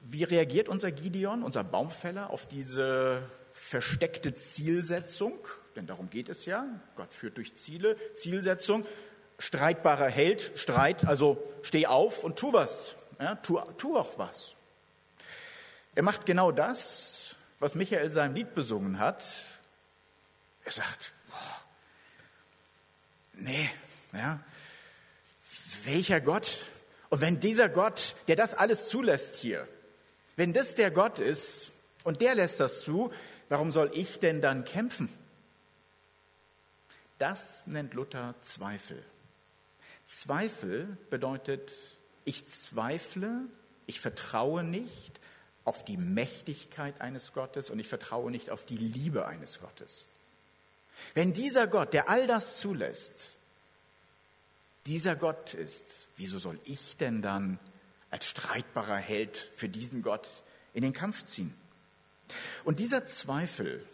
wie 0.00 0.24
reagiert 0.24 0.68
unser 0.68 0.90
Gideon, 0.90 1.44
unser 1.44 1.62
Baumfäller, 1.62 2.30
auf 2.30 2.48
diese 2.48 3.22
versteckte 3.52 4.34
Zielsetzung? 4.34 5.38
Denn 5.76 5.86
darum 5.86 6.10
geht 6.10 6.28
es 6.28 6.44
ja. 6.44 6.66
Gott 6.96 7.12
führt 7.12 7.36
durch 7.36 7.54
Ziele. 7.56 7.96
Zielsetzung, 8.16 8.86
streitbarer 9.38 10.08
Held, 10.08 10.52
Streit, 10.56 11.06
also 11.06 11.42
steh 11.62 11.86
auf 11.86 12.24
und 12.24 12.38
tu 12.38 12.52
was. 12.52 12.94
Ja, 13.18 13.36
tu, 13.36 13.58
tu 13.78 13.96
auch 13.96 14.18
was. 14.18 14.54
Er 15.94 16.02
macht 16.02 16.26
genau 16.26 16.52
das, 16.52 17.36
was 17.58 17.74
Michael 17.74 18.10
seinem 18.10 18.34
Lied 18.34 18.54
besungen 18.54 18.98
hat. 18.98 19.24
Er 20.64 20.72
sagt, 20.72 21.12
boah, 21.28 21.62
nee, 23.34 23.70
ja, 24.12 24.40
welcher 25.84 26.20
Gott? 26.20 26.68
Und 27.08 27.20
wenn 27.20 27.40
dieser 27.40 27.68
Gott, 27.68 28.16
der 28.28 28.36
das 28.36 28.54
alles 28.54 28.88
zulässt 28.88 29.36
hier, 29.36 29.68
wenn 30.36 30.52
das 30.52 30.74
der 30.74 30.90
Gott 30.90 31.18
ist 31.18 31.72
und 32.04 32.20
der 32.20 32.34
lässt 32.34 32.58
das 32.58 32.82
zu, 32.82 33.12
warum 33.52 33.70
soll 33.70 33.90
ich 33.92 34.18
denn 34.18 34.40
dann 34.40 34.64
kämpfen? 34.64 35.10
Das 37.18 37.66
nennt 37.66 37.92
Luther 37.92 38.34
Zweifel. 38.40 39.04
Zweifel 40.06 40.96
bedeutet, 41.10 41.70
ich 42.24 42.48
zweifle, 42.48 43.42
ich 43.86 44.00
vertraue 44.00 44.64
nicht 44.64 45.20
auf 45.64 45.84
die 45.84 45.98
Mächtigkeit 45.98 47.02
eines 47.02 47.34
Gottes 47.34 47.68
und 47.68 47.78
ich 47.78 47.88
vertraue 47.88 48.30
nicht 48.30 48.48
auf 48.48 48.64
die 48.64 48.78
Liebe 48.78 49.26
eines 49.26 49.60
Gottes. 49.60 50.06
Wenn 51.12 51.34
dieser 51.34 51.66
Gott, 51.66 51.92
der 51.92 52.08
all 52.08 52.26
das 52.26 52.58
zulässt, 52.58 53.36
dieser 54.86 55.14
Gott 55.14 55.52
ist, 55.52 56.08
wieso 56.16 56.38
soll 56.38 56.58
ich 56.64 56.96
denn 56.96 57.20
dann 57.20 57.58
als 58.10 58.26
streitbarer 58.26 58.96
Held 58.96 59.36
für 59.54 59.68
diesen 59.68 60.02
Gott 60.02 60.28
in 60.72 60.82
den 60.82 60.94
Kampf 60.94 61.26
ziehen? 61.26 61.54
Und 62.64 62.78
dieser 62.78 63.06
Zweifel 63.06 63.84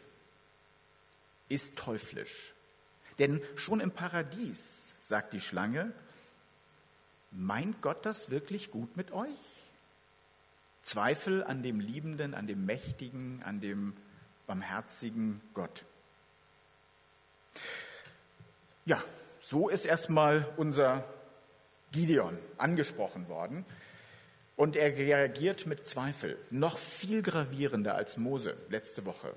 ist 1.49 1.77
teuflisch. 1.77 2.53
Denn 3.19 3.43
schon 3.57 3.81
im 3.81 3.91
Paradies 3.91 4.95
sagt 5.01 5.33
die 5.33 5.41
Schlange, 5.41 5.93
meint 7.31 7.83
Gott 7.83 8.07
das 8.07 8.31
wirklich 8.31 8.71
gut 8.71 8.97
mit 8.97 9.11
euch? 9.11 9.29
Zweifel 10.83 11.43
an 11.43 11.63
dem 11.63 11.81
liebenden, 11.81 12.35
an 12.35 12.47
dem 12.47 12.65
mächtigen, 12.65 13.43
an 13.43 13.61
dem 13.61 13.97
barmherzigen 14.47 15.41
Gott. 15.53 15.85
Ja, 18.87 19.03
so 19.41 19.69
ist 19.69 19.85
erstmal 19.85 20.47
unser 20.57 21.05
Gideon 21.93 22.39
angesprochen 22.57 23.29
worden. 23.29 23.67
Und 24.59 24.75
er 24.75 24.99
reagiert 24.99 25.67
mit 25.67 25.87
Zweifel, 25.87 26.37
noch 26.51 26.79
viel 26.79 27.23
gravierender 27.23 27.95
als 27.95 28.17
Mose 28.17 28.57
letzte 28.71 29.05
Woche. 29.05 29.33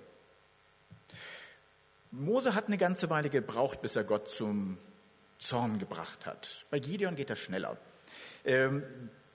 Mose 2.10 2.56
hat 2.56 2.66
eine 2.66 2.80
ganze 2.80 3.08
Weile 3.12 3.30
gebraucht, 3.30 3.84
bis 3.84 3.96
er 3.96 4.04
Gott 4.04 4.32
zum 4.32 4.80
Zorn 5.38 5.78
gebracht 5.78 6.26
hat. 6.26 6.66
Bei 6.72 6.80
Gideon 6.80 7.16
geht 7.16 7.30
das 7.30 7.38
schneller. 7.38 7.78
Ähm, 8.46 8.84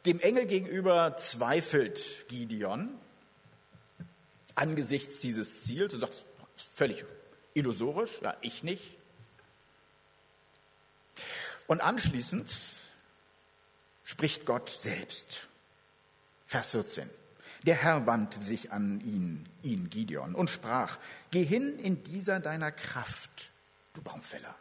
dem 0.07 0.19
Engel 0.19 0.47
gegenüber 0.47 1.17
zweifelt 1.19 2.27
Gideon 2.27 2.99
angesichts 4.57 5.21
dieses 5.21 5.63
Ziels 5.63 5.95
und 5.95 6.01
sagt, 6.01 6.25
völlig 6.57 7.05
illusorisch, 7.55 8.21
ja, 8.23 8.37
ich 8.41 8.65
nicht. 8.65 8.97
Und 11.69 11.81
anschließend 11.81 12.53
spricht 14.03 14.47
Gott 14.47 14.69
selbst. 14.69 15.46
Vers 16.47 16.71
14. 16.71 17.11
Der 17.65 17.75
Herr 17.75 18.07
wandte 18.07 18.43
sich 18.43 18.71
an 18.71 19.01
ihn, 19.01 19.49
ihn 19.63 19.91
Gideon, 19.91 20.35
und 20.35 20.51
sprach, 20.51 20.99
Geh 21.31 21.43
hin 21.43 21.79
in 21.81 22.05
dieser 22.05 22.39
deiner 22.39 22.71
Kraft, 22.71 23.51
du 23.95 24.03
Baumfäller. 24.03 24.55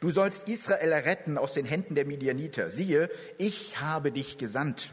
Du 0.00 0.10
sollst 0.10 0.48
Israel 0.48 0.92
retten 0.92 1.38
aus 1.38 1.54
den 1.54 1.64
Händen 1.64 1.94
der 1.94 2.04
Midianiter. 2.04 2.70
Siehe, 2.70 3.10
ich 3.38 3.80
habe 3.80 4.12
dich 4.12 4.38
gesandt. 4.38 4.92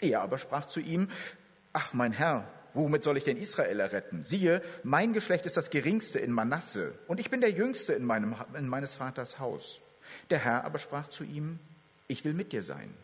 Er 0.00 0.22
aber 0.22 0.38
sprach 0.38 0.66
zu 0.66 0.80
ihm, 0.80 1.08
Ach, 1.72 1.92
mein 1.92 2.12
Herr, 2.12 2.48
womit 2.72 3.02
soll 3.04 3.18
ich 3.18 3.24
denn 3.24 3.36
Israel 3.36 3.80
erretten? 3.80 4.24
Siehe, 4.24 4.62
mein 4.82 5.12
Geschlecht 5.12 5.44
ist 5.44 5.58
das 5.58 5.68
geringste 5.68 6.18
in 6.18 6.32
Manasse, 6.32 6.94
und 7.06 7.20
ich 7.20 7.28
bin 7.28 7.42
der 7.42 7.50
jüngste 7.50 7.92
in, 7.92 8.04
meinem, 8.04 8.34
in 8.54 8.66
meines 8.66 8.94
Vaters 8.94 9.38
Haus. 9.38 9.80
Der 10.30 10.38
Herr 10.38 10.64
aber 10.64 10.78
sprach 10.78 11.08
zu 11.08 11.24
ihm, 11.24 11.58
Ich 12.08 12.24
will 12.24 12.32
mit 12.32 12.52
dir 12.52 12.62
sein, 12.62 12.94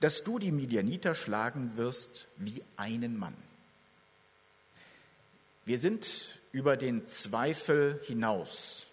dass 0.00 0.24
du 0.24 0.38
die 0.38 0.52
Midianiter 0.52 1.14
schlagen 1.14 1.76
wirst 1.76 2.26
wie 2.36 2.62
einen 2.76 3.18
Mann. 3.18 3.36
Wir 5.64 5.78
sind 5.78 6.38
über 6.52 6.76
den 6.76 7.08
Zweifel 7.08 8.00
hinaus 8.06 8.86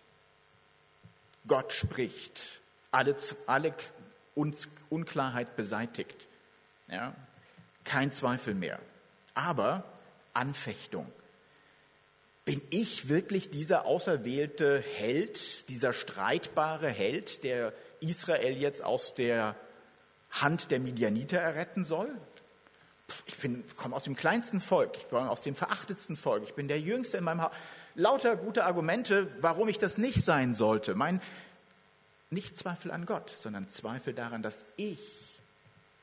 Gott 1.47 1.73
spricht, 1.73 2.59
alle, 2.91 3.15
alle 3.45 3.73
Unklarheit 4.89 5.55
beseitigt. 5.55 6.27
Ja? 6.89 7.15
Kein 7.83 8.11
Zweifel 8.11 8.55
mehr. 8.55 8.79
Aber 9.35 9.83
Anfechtung. 10.33 11.11
Bin 12.45 12.61
ich 12.69 13.09
wirklich 13.09 13.49
dieser 13.49 13.85
auserwählte 13.85 14.79
Held, 14.79 15.69
dieser 15.69 15.93
streitbare 15.93 16.89
Held, 16.89 17.43
der 17.43 17.73
Israel 18.01 18.55
jetzt 18.55 18.83
aus 18.83 19.15
der 19.15 19.55
Hand 20.41 20.71
der 20.71 20.79
Midianiter 20.79 21.37
erretten 21.39 21.83
soll? 21.83 22.15
Ich 23.27 23.37
komme 23.75 23.95
aus 23.95 24.03
dem 24.03 24.15
kleinsten 24.15 24.61
Volk, 24.61 24.97
ich 24.97 25.09
komme 25.09 25.29
aus 25.29 25.41
dem 25.41 25.55
verachtetsten 25.55 26.15
Volk, 26.15 26.43
ich 26.43 26.55
bin 26.55 26.67
der 26.67 26.79
Jüngste 26.79 27.17
in 27.17 27.23
meinem 27.23 27.43
Haus 27.43 27.51
lauter 27.95 28.35
gute 28.35 28.65
Argumente, 28.65 29.29
warum 29.41 29.67
ich 29.69 29.77
das 29.77 29.97
nicht 29.97 30.23
sein 30.23 30.53
sollte. 30.53 30.95
Mein, 30.95 31.21
nicht 32.29 32.57
Zweifel 32.57 32.91
an 32.91 33.05
Gott, 33.05 33.35
sondern 33.39 33.69
Zweifel 33.69 34.13
daran, 34.13 34.41
dass 34.41 34.65
ich 34.75 35.39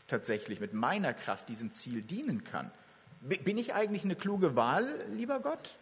tatsächlich 0.07 0.61
mit 0.61 0.73
meiner 0.73 1.15
Kraft 1.15 1.49
diesem 1.49 1.75
Ziel 1.75 2.03
dienen 2.03 2.45
kann. 2.45 2.71
Bin 3.21 3.59
ich 3.59 3.75
eigentlich 3.75 4.05
eine 4.05 4.17
kluge 4.17 4.57
Wahl, 4.57 4.89
lieber 5.11 5.41
Gott? 5.41 5.77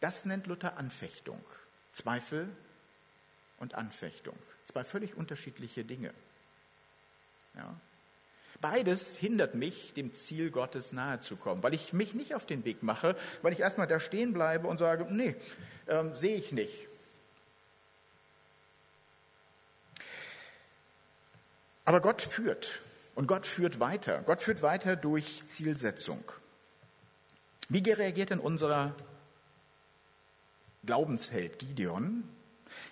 Das 0.00 0.24
nennt 0.24 0.46
Luther 0.46 0.78
Anfechtung. 0.78 1.42
Zweifel 1.92 2.48
und 3.58 3.74
Anfechtung. 3.74 4.36
Zwei 4.64 4.84
völlig 4.84 5.16
unterschiedliche 5.16 5.84
Dinge. 5.84 6.12
Ja. 7.54 7.74
Beides 8.60 9.14
hindert 9.14 9.54
mich, 9.54 9.94
dem 9.94 10.12
Ziel 10.12 10.50
Gottes 10.50 10.92
nahe 10.92 11.20
zu 11.20 11.36
kommen, 11.36 11.62
weil 11.62 11.74
ich 11.74 11.92
mich 11.92 12.14
nicht 12.14 12.34
auf 12.34 12.44
den 12.44 12.64
Weg 12.64 12.82
mache, 12.82 13.14
weil 13.42 13.52
ich 13.52 13.60
erstmal 13.60 13.86
da 13.86 14.00
stehen 14.00 14.32
bleibe 14.32 14.66
und 14.66 14.78
sage, 14.78 15.06
nee, 15.10 15.36
ähm, 15.86 16.16
sehe 16.16 16.36
ich 16.36 16.50
nicht. 16.50 16.88
Aber 21.84 22.00
Gott 22.00 22.20
führt 22.20 22.82
und 23.14 23.28
Gott 23.28 23.46
führt 23.46 23.80
weiter. 23.80 24.22
Gott 24.22 24.42
führt 24.42 24.60
weiter 24.60 24.96
durch 24.96 25.44
Zielsetzung. 25.46 26.22
Wie 27.68 27.88
reagiert 27.90 28.30
denn 28.30 28.40
unser 28.40 28.94
Glaubensheld 30.84 31.58
Gideon 31.58 32.24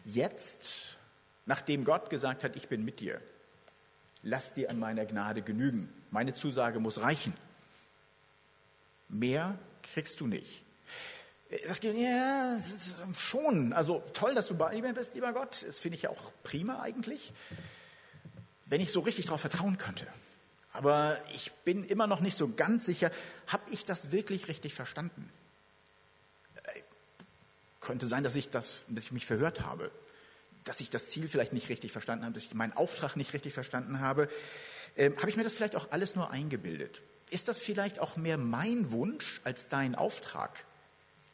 jetzt, 0.05 0.97
nachdem 1.45 1.85
Gott 1.85 2.09
gesagt 2.09 2.45
hat, 2.45 2.57
ich 2.57 2.69
bin 2.69 2.85
mit 2.85 3.01
dir? 3.01 3.21
Lass 4.23 4.55
dir 4.55 4.71
an 4.71 4.79
meiner 4.79 5.05
Gnade 5.05 5.43
genügen. 5.43 5.93
Meine 6.11 6.35
Zusage 6.35 6.81
muss 6.81 7.01
reichen. 7.01 7.35
Mehr 9.09 9.59
kriegst 9.83 10.21
du 10.21 10.27
nicht. 10.27 10.65
Er 11.49 11.69
sagt, 11.69 11.85
ja, 11.85 12.59
schon. 13.17 13.73
Also 13.73 14.03
toll, 14.13 14.35
dass 14.35 14.49
du 14.49 14.57
bei 14.57 14.81
mir 14.81 14.93
bist, 14.93 15.15
lieber 15.15 15.33
Gott. 15.33 15.65
Das 15.67 15.79
finde 15.79 15.97
ich 15.97 16.03
ja 16.03 16.11
auch 16.11 16.33
prima 16.43 16.81
eigentlich, 16.81 17.33
wenn 18.67 18.81
ich 18.81 18.91
so 18.91 19.01
richtig 19.01 19.27
darauf 19.27 19.41
vertrauen 19.41 19.79
könnte. 19.79 20.07
Aber 20.73 21.17
ich 21.33 21.53
bin 21.65 21.85
immer 21.85 22.07
noch 22.07 22.21
nicht 22.21 22.37
so 22.37 22.49
ganz 22.49 22.85
sicher, 22.85 23.11
habe 23.47 23.63
ich 23.71 23.85
das 23.85 24.13
wirklich 24.13 24.49
richtig 24.49 24.75
verstanden? 24.75 25.31
Äh, 26.65 26.81
könnte 27.81 28.07
sein, 28.07 28.25
dass 28.25 28.35
ich, 28.35 28.51
das, 28.51 28.83
dass 28.89 29.05
ich 29.05 29.13
mich 29.13 29.25
verhört 29.25 29.63
habe 29.63 29.91
dass 30.67 30.81
ich 30.81 30.91
das 30.91 31.09
Ziel 31.09 31.29
vielleicht 31.29 31.55
nicht 31.55 31.71
richtig 31.71 31.93
verstanden 31.93 32.25
habe, 32.25 32.35
dass 32.35 32.45
ich 32.45 32.55
meinen 32.55 32.75
Auftrag 32.75 33.17
nicht 33.17 33.33
richtig 33.33 33.55
verstanden 33.55 34.01
habe. 34.01 34.29
Ähm, 34.97 35.17
habe 35.17 35.31
ich 35.31 35.37
mir 35.37 35.45
das 35.45 35.55
vielleicht 35.55 35.77
auch 35.77 35.91
alles 35.91 36.15
nur 36.15 36.31
eingebildet? 36.31 37.01
Ist 37.31 37.49
das 37.49 37.59
vielleicht 37.59 37.99
auch 37.99 38.17
mehr 38.17 38.37
mein 38.37 38.93
Wunsch 38.93 39.41
als 39.45 39.69
dein 39.69 39.95
Auftrag, 39.95 40.65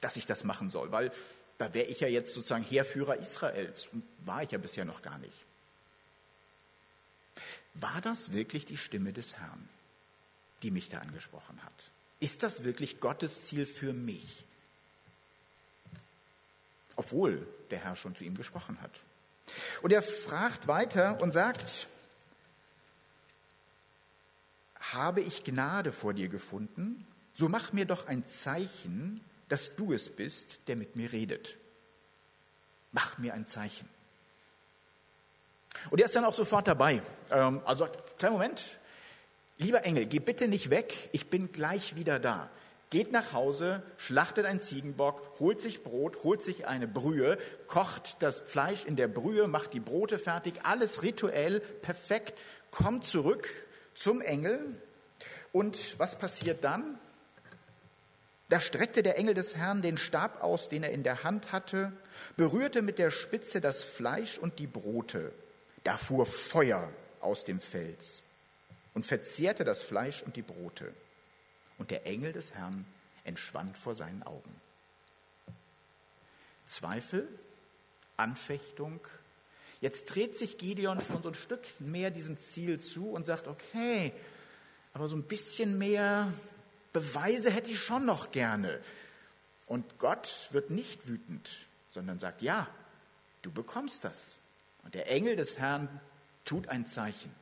dass 0.00 0.16
ich 0.16 0.26
das 0.26 0.44
machen 0.44 0.70
soll? 0.70 0.92
Weil 0.92 1.10
da 1.58 1.74
wäre 1.74 1.86
ich 1.86 2.00
ja 2.00 2.08
jetzt 2.08 2.34
sozusagen 2.34 2.64
Heerführer 2.64 3.16
Israels 3.16 3.88
und 3.92 4.04
war 4.24 4.42
ich 4.42 4.50
ja 4.52 4.58
bisher 4.58 4.84
noch 4.84 5.02
gar 5.02 5.18
nicht. 5.18 5.36
War 7.74 8.00
das 8.00 8.32
wirklich 8.32 8.66
die 8.66 8.76
Stimme 8.76 9.12
des 9.12 9.34
Herrn, 9.34 9.68
die 10.62 10.70
mich 10.70 10.88
da 10.88 10.98
angesprochen 10.98 11.62
hat? 11.64 11.90
Ist 12.20 12.42
das 12.42 12.64
wirklich 12.64 13.00
Gottes 13.00 13.42
Ziel 13.42 13.66
für 13.66 13.92
mich? 13.92 14.46
obwohl 16.96 17.46
der 17.70 17.80
Herr 17.80 17.96
schon 17.96 18.14
zu 18.14 18.24
ihm 18.24 18.36
gesprochen 18.36 18.80
hat. 18.80 18.92
Und 19.82 19.92
er 19.92 20.02
fragt 20.02 20.66
weiter 20.68 21.20
und 21.20 21.32
sagt, 21.32 21.86
habe 24.92 25.20
ich 25.20 25.44
Gnade 25.44 25.92
vor 25.92 26.14
dir 26.14 26.28
gefunden, 26.28 27.06
so 27.34 27.48
mach 27.48 27.72
mir 27.72 27.84
doch 27.84 28.06
ein 28.06 28.26
Zeichen, 28.28 29.24
dass 29.48 29.76
du 29.76 29.92
es 29.92 30.08
bist, 30.08 30.60
der 30.68 30.76
mit 30.76 30.96
mir 30.96 31.12
redet. 31.12 31.56
Mach 32.90 33.18
mir 33.18 33.34
ein 33.34 33.46
Zeichen. 33.46 33.88
Und 35.90 36.00
er 36.00 36.06
ist 36.06 36.16
dann 36.16 36.24
auch 36.24 36.34
sofort 36.34 36.68
dabei. 36.68 37.02
Ähm, 37.30 37.62
also, 37.64 37.88
kleinen 38.18 38.34
Moment. 38.34 38.78
Lieber 39.58 39.84
Engel, 39.84 40.06
geh 40.06 40.18
bitte 40.18 40.48
nicht 40.48 40.70
weg, 40.70 41.08
ich 41.12 41.28
bin 41.28 41.52
gleich 41.52 41.94
wieder 41.94 42.18
da. 42.18 42.50
Geht 42.92 43.10
nach 43.10 43.32
Hause, 43.32 43.82
schlachtet 43.96 44.44
einen 44.44 44.60
Ziegenbock, 44.60 45.40
holt 45.40 45.62
sich 45.62 45.82
Brot, 45.82 46.24
holt 46.24 46.42
sich 46.42 46.66
eine 46.66 46.86
Brühe, 46.86 47.38
kocht 47.66 48.16
das 48.22 48.40
Fleisch 48.40 48.84
in 48.84 48.96
der 48.96 49.08
Brühe, 49.08 49.48
macht 49.48 49.72
die 49.72 49.80
Brote 49.80 50.18
fertig, 50.18 50.60
alles 50.64 51.02
rituell, 51.02 51.60
perfekt, 51.60 52.38
kommt 52.70 53.06
zurück 53.06 53.48
zum 53.94 54.20
Engel. 54.20 54.76
Und 55.52 55.98
was 55.98 56.18
passiert 56.18 56.64
dann? 56.64 56.98
Da 58.50 58.60
streckte 58.60 59.02
der 59.02 59.16
Engel 59.16 59.32
des 59.32 59.56
Herrn 59.56 59.80
den 59.80 59.96
Stab 59.96 60.42
aus, 60.42 60.68
den 60.68 60.82
er 60.82 60.90
in 60.90 61.02
der 61.02 61.24
Hand 61.24 61.50
hatte, 61.50 61.94
berührte 62.36 62.82
mit 62.82 62.98
der 62.98 63.10
Spitze 63.10 63.62
das 63.62 63.82
Fleisch 63.82 64.36
und 64.36 64.58
die 64.58 64.66
Brote. 64.66 65.32
Da 65.82 65.96
fuhr 65.96 66.26
Feuer 66.26 66.90
aus 67.22 67.46
dem 67.46 67.62
Fels 67.62 68.22
und 68.92 69.06
verzehrte 69.06 69.64
das 69.64 69.82
Fleisch 69.82 70.22
und 70.22 70.36
die 70.36 70.42
Brote. 70.42 70.92
Und 71.78 71.90
der 71.90 72.06
Engel 72.06 72.32
des 72.32 72.54
Herrn 72.54 72.84
entschwand 73.24 73.76
vor 73.76 73.94
seinen 73.94 74.22
Augen. 74.22 74.54
Zweifel, 76.66 77.28
Anfechtung. 78.16 79.00
Jetzt 79.80 80.06
dreht 80.06 80.36
sich 80.36 80.58
Gideon 80.58 81.00
schon 81.00 81.22
so 81.22 81.28
ein 81.28 81.34
Stück 81.34 81.62
mehr 81.80 82.10
diesem 82.10 82.40
Ziel 82.40 82.80
zu 82.80 83.10
und 83.10 83.26
sagt, 83.26 83.48
okay, 83.48 84.12
aber 84.94 85.08
so 85.08 85.16
ein 85.16 85.24
bisschen 85.24 85.78
mehr 85.78 86.32
Beweise 86.92 87.50
hätte 87.50 87.70
ich 87.70 87.80
schon 87.80 88.04
noch 88.04 88.30
gerne. 88.30 88.80
Und 89.66 89.98
Gott 89.98 90.48
wird 90.50 90.70
nicht 90.70 91.08
wütend, 91.08 91.66
sondern 91.88 92.20
sagt, 92.20 92.42
ja, 92.42 92.68
du 93.42 93.50
bekommst 93.50 94.04
das. 94.04 94.40
Und 94.84 94.94
der 94.94 95.10
Engel 95.10 95.36
des 95.36 95.58
Herrn 95.58 96.00
tut 96.44 96.68
ein 96.68 96.86
Zeichen, 96.86 97.34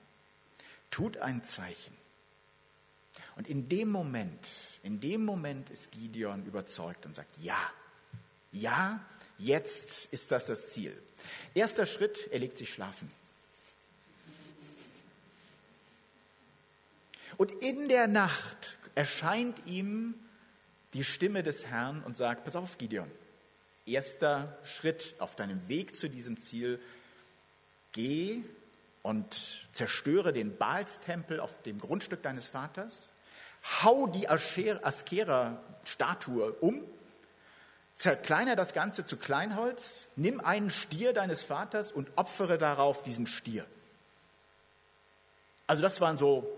tut 0.91 1.17
ein 1.19 1.43
Zeichen. 1.45 1.97
Und 3.41 3.49
in 3.49 3.71
dem 3.71 3.91
Moment, 3.91 4.47
in 4.83 5.01
dem 5.01 5.25
Moment 5.25 5.71
ist 5.71 5.93
Gideon 5.93 6.45
überzeugt 6.45 7.07
und 7.07 7.15
sagt, 7.15 7.39
ja, 7.39 7.57
ja, 8.53 9.03
jetzt 9.39 10.13
ist 10.13 10.31
das 10.31 10.45
das 10.45 10.75
Ziel. 10.75 10.95
Erster 11.55 11.87
Schritt, 11.87 12.29
er 12.33 12.41
legt 12.41 12.59
sich 12.59 12.71
schlafen. 12.71 13.11
Und 17.39 17.51
in 17.63 17.89
der 17.89 18.09
Nacht 18.09 18.77
erscheint 18.95 19.67
ihm 19.67 20.13
die 20.93 21.03
Stimme 21.03 21.43
des 21.43 21.65
Herrn 21.65 22.03
und 22.03 22.19
sagt, 22.19 22.45
pass 22.45 22.57
auf, 22.57 22.77
Gideon, 22.77 23.11
erster 23.87 24.59
Schritt 24.65 25.15
auf 25.19 25.35
deinem 25.35 25.67
Weg 25.67 25.97
zu 25.97 26.11
diesem 26.11 26.39
Ziel, 26.41 26.79
geh 27.93 28.43
und 29.01 29.67
zerstöre 29.73 30.35
den 30.35 30.59
Baalstempel 30.59 31.41
auf 31.41 31.63
dem 31.63 31.79
Grundstück 31.79 32.21
deines 32.21 32.47
Vaters, 32.51 33.11
hau 33.63 34.07
die 34.07 34.29
Askera-Statue 34.29 36.53
um, 36.61 36.83
zerkleiner 37.95 38.57
das 38.57 38.73
Ganze 38.73 39.05
zu 39.05 39.17
Kleinholz, 39.17 40.07
nimm 40.17 40.41
einen 40.41 40.71
Stier 40.71 41.13
deines 41.13 41.43
Vaters 41.43 41.93
und 41.93 42.11
opfere 42.17 42.57
darauf 42.57 43.03
diesen 43.03 43.27
Stier. 43.27 43.67
Also 45.67 45.83
das 45.83 46.01
waren 46.01 46.17
so 46.17 46.51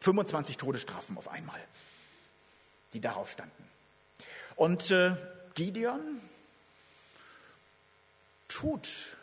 25 0.00 0.56
Todesstrafen 0.56 1.18
auf 1.18 1.28
einmal, 1.28 1.60
die 2.94 3.00
darauf 3.00 3.30
standen. 3.30 3.68
Und 4.56 4.90
äh, 4.90 5.14
Gideon 5.54 6.20
tut, 8.48 9.16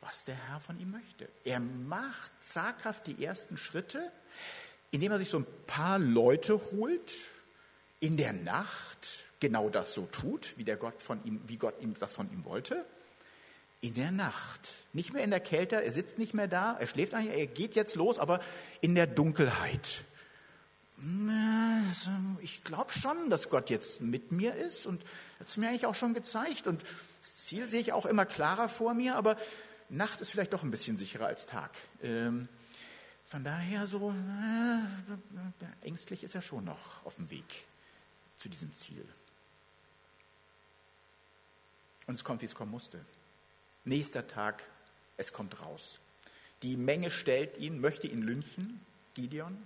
was 0.00 0.24
der 0.24 0.34
Herr 0.34 0.60
von 0.60 0.78
ihm 0.78 0.90
möchte. 0.90 1.28
Er 1.44 1.60
macht 1.60 2.30
zaghaft 2.40 3.06
die 3.06 3.24
ersten 3.24 3.56
Schritte, 3.56 4.10
indem 4.94 5.10
er 5.10 5.18
sich 5.18 5.28
so 5.28 5.40
ein 5.40 5.46
paar 5.66 5.98
Leute 5.98 6.60
holt, 6.70 7.12
in 7.98 8.16
der 8.16 8.32
Nacht 8.32 9.24
genau 9.40 9.68
das 9.68 9.92
so 9.92 10.06
tut, 10.12 10.56
wie, 10.56 10.62
der 10.62 10.76
Gott 10.76 11.02
von 11.02 11.22
ihm, 11.24 11.40
wie 11.48 11.56
Gott 11.56 11.74
ihm 11.80 11.96
das 11.98 12.12
von 12.12 12.30
ihm 12.32 12.44
wollte. 12.44 12.84
In 13.80 13.94
der 13.94 14.12
Nacht, 14.12 14.60
nicht 14.92 15.12
mehr 15.12 15.24
in 15.24 15.30
der 15.30 15.40
Kälte, 15.40 15.82
er 15.82 15.90
sitzt 15.90 16.16
nicht 16.16 16.32
mehr 16.32 16.46
da, 16.46 16.76
er 16.78 16.86
schläft 16.86 17.12
eigentlich, 17.12 17.36
er 17.36 17.46
geht 17.48 17.74
jetzt 17.74 17.96
los, 17.96 18.20
aber 18.20 18.38
in 18.82 18.94
der 18.94 19.08
Dunkelheit. 19.08 20.04
Also, 20.96 22.10
ich 22.40 22.62
glaube 22.62 22.92
schon, 22.92 23.30
dass 23.30 23.50
Gott 23.50 23.70
jetzt 23.70 24.00
mit 24.00 24.30
mir 24.30 24.54
ist 24.54 24.86
und 24.86 25.02
hat 25.40 25.48
es 25.48 25.56
mir 25.56 25.70
eigentlich 25.70 25.86
auch 25.86 25.96
schon 25.96 26.14
gezeigt. 26.14 26.68
Und 26.68 26.82
das 27.20 27.34
Ziel 27.34 27.68
sehe 27.68 27.80
ich 27.80 27.92
auch 27.92 28.06
immer 28.06 28.26
klarer 28.26 28.68
vor 28.68 28.94
mir, 28.94 29.16
aber 29.16 29.36
Nacht 29.88 30.20
ist 30.20 30.30
vielleicht 30.30 30.52
doch 30.52 30.62
ein 30.62 30.70
bisschen 30.70 30.96
sicherer 30.96 31.26
als 31.26 31.46
Tag. 31.46 31.72
Ähm, 32.00 32.48
von 33.34 33.42
daher 33.42 33.84
so 33.88 34.12
äh, 34.12 35.86
ängstlich 35.88 36.22
ist 36.22 36.36
er 36.36 36.40
schon 36.40 36.64
noch 36.64 37.04
auf 37.04 37.16
dem 37.16 37.28
Weg 37.30 37.66
zu 38.36 38.48
diesem 38.48 38.72
Ziel. 38.76 39.04
Und 42.06 42.14
es 42.14 42.22
kommt, 42.22 42.42
wie 42.42 42.46
es 42.46 42.54
kommen 42.54 42.70
musste. 42.70 43.04
Nächster 43.84 44.28
Tag, 44.28 44.62
es 45.16 45.32
kommt 45.32 45.60
raus. 45.62 45.98
Die 46.62 46.76
Menge 46.76 47.10
stellt 47.10 47.58
ihn, 47.58 47.80
möchte 47.80 48.06
ihn 48.06 48.22
lynchen, 48.22 48.80
Gideon. 49.14 49.60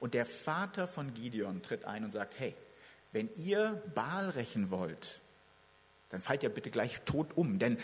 Und 0.00 0.14
der 0.14 0.24
Vater 0.24 0.88
von 0.88 1.12
Gideon 1.12 1.60
tritt 1.60 1.84
ein 1.84 2.04
und 2.04 2.12
sagt, 2.12 2.38
hey, 2.38 2.54
wenn 3.12 3.28
ihr 3.36 3.82
Baal 3.94 4.30
rächen 4.30 4.70
wollt, 4.70 5.20
dann 6.08 6.22
fallt 6.22 6.42
ihr 6.42 6.48
bitte 6.48 6.70
gleich 6.70 7.02
tot 7.02 7.36
um. 7.36 7.58
Denn 7.58 7.76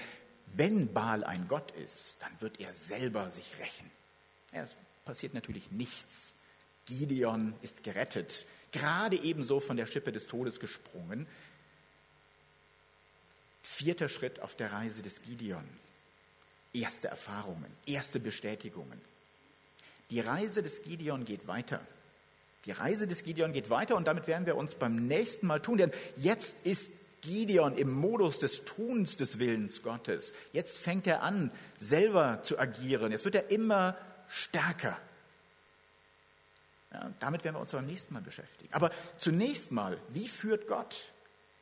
wenn 0.46 0.94
Baal 0.94 1.24
ein 1.24 1.46
Gott 1.46 1.72
ist, 1.72 2.16
dann 2.20 2.40
wird 2.40 2.58
er 2.58 2.72
selber 2.74 3.30
sich 3.30 3.58
rächen. 3.58 3.90
Ja, 4.54 4.62
es 4.62 4.74
passiert 5.04 5.34
natürlich 5.34 5.70
nichts. 5.70 6.34
Gideon 6.86 7.54
ist 7.62 7.82
gerettet, 7.82 8.46
gerade 8.72 9.16
ebenso 9.16 9.60
von 9.60 9.76
der 9.76 9.86
Schippe 9.86 10.12
des 10.12 10.26
Todes 10.26 10.60
gesprungen. 10.60 11.26
Vierter 13.62 14.08
Schritt 14.08 14.40
auf 14.40 14.54
der 14.54 14.72
Reise 14.72 15.02
des 15.02 15.22
Gideon. 15.22 15.66
Erste 16.72 17.08
Erfahrungen, 17.08 17.70
erste 17.86 18.20
Bestätigungen. 18.20 19.00
Die 20.10 20.20
Reise 20.20 20.62
des 20.62 20.82
Gideon 20.82 21.24
geht 21.24 21.46
weiter. 21.46 21.80
Die 22.66 22.72
Reise 22.72 23.06
des 23.06 23.24
Gideon 23.24 23.52
geht 23.52 23.70
weiter 23.70 23.96
und 23.96 24.06
damit 24.06 24.26
werden 24.26 24.46
wir 24.46 24.56
uns 24.56 24.74
beim 24.74 25.06
nächsten 25.06 25.46
Mal 25.46 25.60
tun, 25.60 25.78
denn 25.78 25.92
jetzt 26.16 26.66
ist 26.66 26.92
Gideon 27.20 27.74
im 27.76 27.90
Modus 27.90 28.38
des 28.38 28.64
Tuns 28.64 29.16
des 29.16 29.38
Willens 29.38 29.82
Gottes. 29.82 30.34
Jetzt 30.52 30.78
fängt 30.78 31.06
er 31.06 31.22
an, 31.22 31.50
selber 31.78 32.42
zu 32.42 32.58
agieren. 32.58 33.12
Jetzt 33.12 33.24
wird 33.24 33.34
er 33.34 33.50
immer 33.50 33.96
stärker. 34.28 34.98
Ja, 36.92 37.12
damit 37.20 37.44
werden 37.44 37.56
wir 37.56 37.60
uns 37.60 37.72
beim 37.72 37.86
nächsten 37.86 38.14
Mal 38.14 38.22
beschäftigen. 38.22 38.72
Aber 38.72 38.90
zunächst 39.18 39.72
mal, 39.72 39.98
wie 40.10 40.28
führt 40.28 40.68
Gott? 40.68 41.12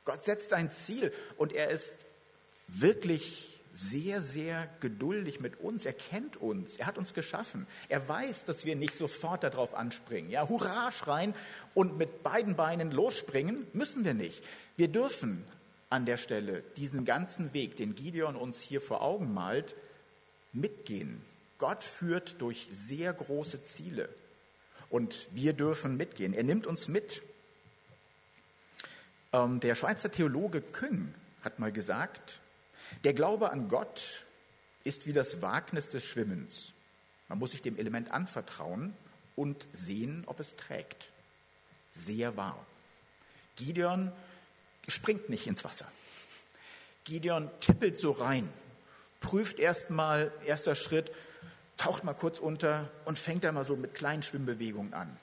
Gott 0.04 0.24
setzt 0.24 0.52
ein 0.52 0.70
Ziel 0.70 1.12
und 1.36 1.52
er 1.52 1.70
ist 1.70 1.96
wirklich 2.66 3.60
sehr, 3.72 4.22
sehr 4.22 4.68
geduldig 4.80 5.40
mit 5.40 5.60
uns. 5.60 5.86
Er 5.86 5.94
kennt 5.94 6.36
uns. 6.36 6.76
Er 6.76 6.86
hat 6.86 6.98
uns 6.98 7.14
geschaffen. 7.14 7.66
Er 7.88 8.06
weiß, 8.06 8.44
dass 8.44 8.64
wir 8.64 8.76
nicht 8.76 8.96
sofort 8.96 9.42
darauf 9.42 9.74
anspringen. 9.74 10.30
Ja, 10.30 10.48
hurra 10.48 10.92
schreien 10.92 11.34
und 11.74 11.96
mit 11.96 12.22
beiden 12.22 12.56
Beinen 12.56 12.90
losspringen 12.90 13.66
müssen 13.72 14.04
wir 14.04 14.14
nicht. 14.14 14.44
Wir 14.76 14.88
dürfen 14.88 15.44
an 15.88 16.04
der 16.04 16.16
Stelle 16.16 16.62
diesen 16.76 17.04
ganzen 17.04 17.54
Weg, 17.54 17.76
den 17.76 17.94
Gideon 17.94 18.36
uns 18.36 18.60
hier 18.60 18.80
vor 18.80 19.02
Augen 19.02 19.32
malt, 19.32 19.74
mitgehen. 20.52 21.24
Gott 21.62 21.84
führt 21.84 22.40
durch 22.40 22.66
sehr 22.72 23.12
große 23.12 23.62
Ziele 23.62 24.08
und 24.90 25.28
wir 25.30 25.52
dürfen 25.52 25.96
mitgehen. 25.96 26.34
Er 26.34 26.42
nimmt 26.42 26.66
uns 26.66 26.88
mit. 26.88 27.22
Ähm, 29.32 29.60
der 29.60 29.76
Schweizer 29.76 30.10
Theologe 30.10 30.60
Küng 30.60 31.14
hat 31.42 31.60
mal 31.60 31.70
gesagt, 31.70 32.40
der 33.04 33.14
Glaube 33.14 33.52
an 33.52 33.68
Gott 33.68 34.24
ist 34.82 35.06
wie 35.06 35.12
das 35.12 35.40
Wagnis 35.40 35.88
des 35.88 36.04
Schwimmens. 36.04 36.72
Man 37.28 37.38
muss 37.38 37.52
sich 37.52 37.62
dem 37.62 37.78
Element 37.78 38.10
anvertrauen 38.10 38.92
und 39.36 39.64
sehen, 39.70 40.24
ob 40.26 40.40
es 40.40 40.56
trägt. 40.56 41.10
Sehr 41.94 42.36
wahr. 42.36 42.66
Gideon 43.54 44.10
springt 44.88 45.28
nicht 45.28 45.46
ins 45.46 45.62
Wasser. 45.62 45.86
Gideon 47.04 47.52
tippelt 47.60 47.98
so 47.98 48.10
rein, 48.10 48.52
prüft 49.20 49.60
erstmal, 49.60 50.32
erster 50.44 50.74
Schritt, 50.74 51.12
taucht 51.82 52.04
mal 52.04 52.14
kurz 52.14 52.38
unter 52.38 52.88
und 53.06 53.18
fängt 53.18 53.42
dann 53.42 53.56
mal 53.56 53.64
so 53.64 53.74
mit 53.74 53.92
kleinen 53.92 54.22
Schwimmbewegungen 54.22 54.94
an. 54.94 55.16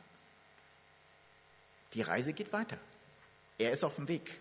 Die 1.93 2.01
Reise 2.01 2.33
geht 2.33 2.51
weiter. 2.51 2.77
Er 3.57 3.71
ist 3.71 3.85
auf 3.85 3.95
dem 3.95 4.09
Weg. 4.09 4.39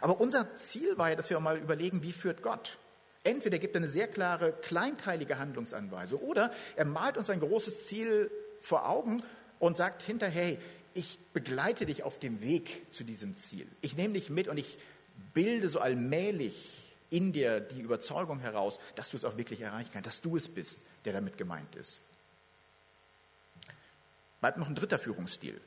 Aber 0.00 0.20
unser 0.20 0.56
Ziel 0.56 0.96
war 0.96 1.10
ja, 1.10 1.16
dass 1.16 1.28
wir 1.28 1.38
mal 1.38 1.58
überlegen, 1.58 2.02
wie 2.02 2.12
führt 2.12 2.42
Gott? 2.42 2.78
Entweder 3.24 3.58
gibt 3.58 3.74
er 3.74 3.80
eine 3.80 3.90
sehr 3.90 4.08
klare, 4.08 4.52
kleinteilige 4.52 5.38
Handlungsanweisung 5.38 6.20
oder 6.20 6.50
er 6.76 6.86
malt 6.86 7.18
uns 7.18 7.28
ein 7.28 7.40
großes 7.40 7.86
Ziel 7.86 8.30
vor 8.60 8.88
Augen 8.88 9.22
und 9.58 9.76
sagt 9.76 10.00
hinterher, 10.00 10.42
hey, 10.42 10.58
ich 10.94 11.18
begleite 11.34 11.84
dich 11.84 12.04
auf 12.04 12.18
dem 12.18 12.40
Weg 12.40 12.86
zu 12.90 13.04
diesem 13.04 13.36
Ziel. 13.36 13.66
Ich 13.82 13.96
nehme 13.96 14.14
dich 14.14 14.30
mit 14.30 14.48
und 14.48 14.56
ich 14.56 14.78
bilde 15.34 15.68
so 15.68 15.80
allmählich 15.80 16.79
in 17.10 17.32
dir 17.32 17.60
die 17.60 17.80
Überzeugung 17.80 18.38
heraus, 18.38 18.78
dass 18.94 19.10
du 19.10 19.16
es 19.16 19.24
auch 19.24 19.36
wirklich 19.36 19.60
erreichen 19.60 19.90
kannst, 19.92 20.06
dass 20.06 20.20
du 20.20 20.36
es 20.36 20.48
bist, 20.48 20.80
der 21.04 21.12
damit 21.12 21.36
gemeint 21.36 21.76
ist. 21.76 22.00
Bleibt 24.40 24.58
noch 24.58 24.68
ein 24.68 24.74
dritter 24.74 24.98
Führungsstil. 24.98 25.60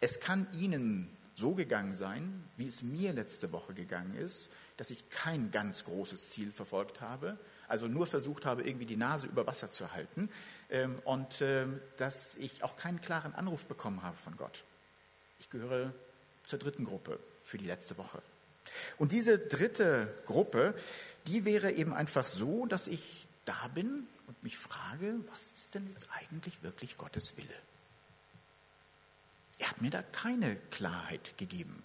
Es 0.00 0.18
kann 0.18 0.46
Ihnen 0.52 1.16
so 1.36 1.54
gegangen 1.54 1.94
sein, 1.94 2.44
wie 2.56 2.66
es 2.66 2.82
mir 2.82 3.12
letzte 3.12 3.52
Woche 3.52 3.72
gegangen 3.72 4.14
ist, 4.14 4.50
dass 4.76 4.90
ich 4.90 5.08
kein 5.10 5.50
ganz 5.50 5.84
großes 5.84 6.30
Ziel 6.30 6.52
verfolgt 6.52 7.00
habe, 7.00 7.38
also 7.68 7.86
nur 7.86 8.06
versucht 8.06 8.46
habe, 8.46 8.62
irgendwie 8.62 8.86
die 8.86 8.96
Nase 8.96 9.26
über 9.26 9.46
Wasser 9.46 9.70
zu 9.70 9.92
halten 9.92 10.28
ähm, 10.70 10.98
und 11.04 11.40
ähm, 11.40 11.80
dass 11.96 12.34
ich 12.36 12.62
auch 12.62 12.76
keinen 12.76 13.00
klaren 13.00 13.34
Anruf 13.34 13.66
bekommen 13.66 14.02
habe 14.02 14.16
von 14.16 14.36
Gott. 14.36 14.64
Ich 15.38 15.50
gehöre 15.50 15.94
zur 16.44 16.58
dritten 16.58 16.84
Gruppe 16.84 17.18
für 17.42 17.58
die 17.58 17.66
letzte 17.66 17.96
Woche. 17.96 18.22
Und 18.98 19.12
diese 19.12 19.38
dritte 19.38 20.14
Gruppe, 20.26 20.74
die 21.26 21.44
wäre 21.44 21.72
eben 21.72 21.92
einfach 21.92 22.26
so, 22.26 22.66
dass 22.66 22.88
ich 22.88 23.26
da 23.44 23.68
bin 23.74 24.06
und 24.26 24.42
mich 24.42 24.56
frage, 24.56 25.14
was 25.32 25.50
ist 25.50 25.74
denn 25.74 25.86
jetzt 25.88 26.08
eigentlich 26.10 26.62
wirklich 26.62 26.96
Gottes 26.96 27.36
Wille? 27.36 27.48
Er 29.58 29.70
hat 29.70 29.82
mir 29.82 29.90
da 29.90 30.02
keine 30.02 30.56
Klarheit 30.70 31.36
gegeben 31.36 31.82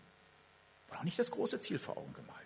und 0.89 0.97
auch 0.97 1.03
nicht 1.03 1.19
das 1.19 1.31
große 1.31 1.59
Ziel 1.59 1.79
vor 1.79 1.97
Augen 1.97 2.13
gemalt. 2.13 2.45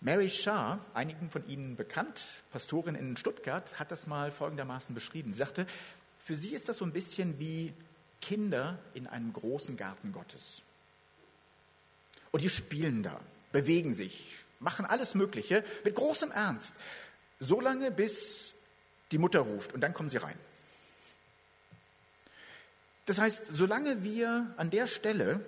Mary 0.00 0.28
Shah, 0.30 0.80
einigen 0.94 1.30
von 1.30 1.46
Ihnen 1.48 1.76
bekannt, 1.76 2.34
Pastorin 2.50 2.96
in 2.96 3.16
Stuttgart, 3.16 3.78
hat 3.78 3.92
das 3.92 4.06
mal 4.06 4.32
folgendermaßen 4.32 4.94
beschrieben. 4.94 5.32
Sie 5.32 5.38
sagte, 5.38 5.66
für 6.18 6.36
sie 6.36 6.50
ist 6.50 6.68
das 6.68 6.78
so 6.78 6.84
ein 6.84 6.92
bisschen 6.92 7.38
wie 7.38 7.72
Kinder 8.20 8.78
in 8.94 9.06
einem 9.06 9.32
großen 9.32 9.76
Garten 9.76 10.12
Gottes. 10.12 10.62
Und 12.32 12.42
die 12.42 12.50
spielen 12.50 13.02
da, 13.02 13.20
bewegen 13.52 13.94
sich, 13.94 14.24
machen 14.58 14.84
alles 14.84 15.14
Mögliche 15.14 15.64
mit 15.84 15.94
großem 15.94 16.32
Ernst, 16.32 16.74
solange 17.38 17.90
bis 17.90 18.54
die 19.12 19.18
Mutter 19.18 19.40
ruft 19.40 19.72
und 19.72 19.80
dann 19.80 19.94
kommen 19.94 20.08
sie 20.08 20.16
rein. 20.16 20.38
Das 23.06 23.18
heißt, 23.18 23.44
solange 23.52 24.02
wir 24.02 24.52
an 24.56 24.70
der 24.70 24.86
Stelle 24.86 25.44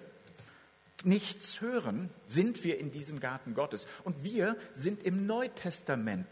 nichts 1.05 1.61
hören, 1.61 2.11
sind 2.27 2.65
wir 2.65 2.79
in 2.79 2.91
diesem 2.91 3.21
Garten 3.21 3.55
Gottes. 3.55 3.87
Und 4.05 4.25
wir 4.25 4.57
sind 4.75 5.03
im 5.03 5.27
Neutestament. 5.27 6.27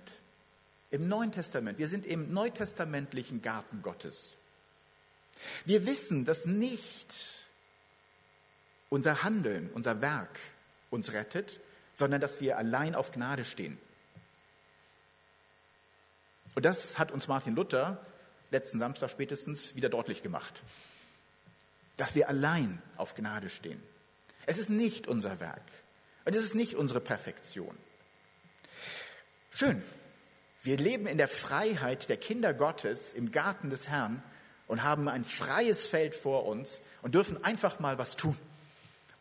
Im 0.91 1.09
Neuen 1.09 1.33
Testament. 1.33 1.79
Wir 1.79 1.89
sind 1.89 2.05
im 2.05 2.33
neutestamentlichen 2.33 3.41
Garten 3.41 3.83
Gottes. 3.83 4.35
Wir 5.65 5.87
wissen, 5.87 6.25
dass 6.25 6.45
nicht 6.47 7.15
unser 8.93 9.23
Handeln, 9.23 9.71
unser 9.73 10.01
Werk 10.01 10.39
uns 10.91 11.13
rettet, 11.13 11.61
sondern 11.95 12.21
dass 12.21 12.41
wir 12.41 12.59
allein 12.59 12.95
auf 12.95 13.11
Gnade 13.11 13.45
stehen. 13.45 13.79
Und 16.55 16.65
das 16.65 16.99
hat 16.99 17.11
uns 17.11 17.29
Martin 17.29 17.55
Luther 17.55 18.05
letzten 18.51 18.79
Samstag 18.79 19.11
spätestens 19.11 19.75
wieder 19.75 19.89
deutlich 19.89 20.23
gemacht 20.23 20.63
dass 21.97 22.15
wir 22.15 22.29
allein 22.29 22.83
auf 22.97 23.15
Gnade 23.15 23.49
stehen. 23.49 23.83
Es 24.47 24.59
ist 24.59 24.71
nicht 24.71 25.07
unser 25.07 25.41
Werk 25.41 25.63
und 26.25 26.35
es 26.35 26.43
ist 26.43 26.55
nicht 26.55 26.75
unsere 26.75 27.01
Perfektion. 27.01 27.77
Schön, 29.55 29.83
wir 30.63 30.79
leben 30.79 31.07
in 31.07 31.19
der 31.19 31.29
Freiheit 31.29 32.09
der 32.09 32.17
Kinder 32.17 32.55
Gottes 32.55 33.13
im 33.13 33.31
Garten 33.31 33.71
des 33.71 33.89
Herrn 33.89 34.23
und 34.67 34.83
haben 34.83 35.09
ein 35.09 35.25
freies 35.25 35.87
Feld 35.87 36.15
vor 36.15 36.47
uns 36.47 36.83
und 37.03 37.15
dürfen 37.15 37.45
einfach 37.45 37.79
mal 37.79 37.99
was 37.99 38.17
tun, 38.17 38.37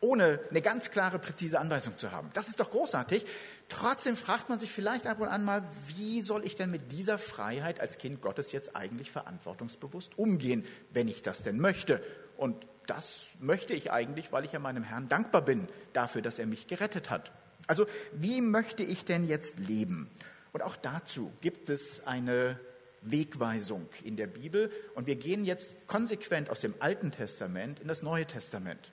ohne 0.02 0.40
eine 0.50 0.60
ganz 0.60 0.90
klare, 0.90 1.18
präzise 1.18 1.58
Anweisung 1.58 1.96
zu 1.96 2.12
haben. 2.12 2.28
Das 2.34 2.48
ist 2.48 2.60
doch 2.60 2.70
großartig. 2.70 3.24
Trotzdem 3.70 4.16
fragt 4.16 4.50
man 4.50 4.58
sich 4.58 4.70
vielleicht 4.70 5.06
ab 5.06 5.20
und 5.20 5.28
an 5.28 5.44
mal, 5.44 5.62
wie 5.96 6.20
soll 6.20 6.44
ich 6.44 6.56
denn 6.56 6.70
mit 6.70 6.92
dieser 6.92 7.16
Freiheit 7.16 7.80
als 7.80 7.96
Kind 7.96 8.20
Gottes 8.20 8.52
jetzt 8.52 8.76
eigentlich 8.76 9.10
verantwortungsbewusst 9.10 10.18
umgehen, 10.18 10.66
wenn 10.92 11.08
ich 11.08 11.22
das 11.22 11.42
denn 11.42 11.58
möchte 11.58 12.02
und 12.36 12.66
das 12.86 13.28
möchte 13.38 13.72
ich 13.74 13.92
eigentlich, 13.92 14.32
weil 14.32 14.44
ich 14.44 14.52
ja 14.52 14.58
meinem 14.58 14.82
Herrn 14.82 15.08
dankbar 15.08 15.42
bin 15.42 15.68
dafür, 15.92 16.20
dass 16.20 16.40
er 16.40 16.46
mich 16.46 16.66
gerettet 16.66 17.10
hat. 17.10 17.30
Also 17.68 17.86
wie 18.12 18.40
möchte 18.40 18.82
ich 18.82 19.04
denn 19.04 19.28
jetzt 19.28 19.58
leben? 19.60 20.10
Und 20.52 20.62
auch 20.62 20.76
dazu 20.76 21.32
gibt 21.40 21.68
es 21.68 22.06
eine 22.06 22.58
Wegweisung 23.02 23.88
in 24.04 24.16
der 24.16 24.26
Bibel. 24.26 24.70
Und 24.94 25.06
wir 25.06 25.16
gehen 25.16 25.44
jetzt 25.44 25.86
konsequent 25.86 26.50
aus 26.50 26.60
dem 26.60 26.74
Alten 26.80 27.12
Testament 27.12 27.80
in 27.80 27.88
das 27.88 28.02
Neue 28.02 28.26
Testament. 28.26 28.92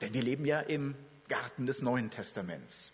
Denn 0.00 0.14
wir 0.14 0.22
leben 0.22 0.44
ja 0.44 0.60
im 0.60 0.94
Garten 1.28 1.66
des 1.66 1.82
Neuen 1.82 2.10
Testaments. 2.10 2.92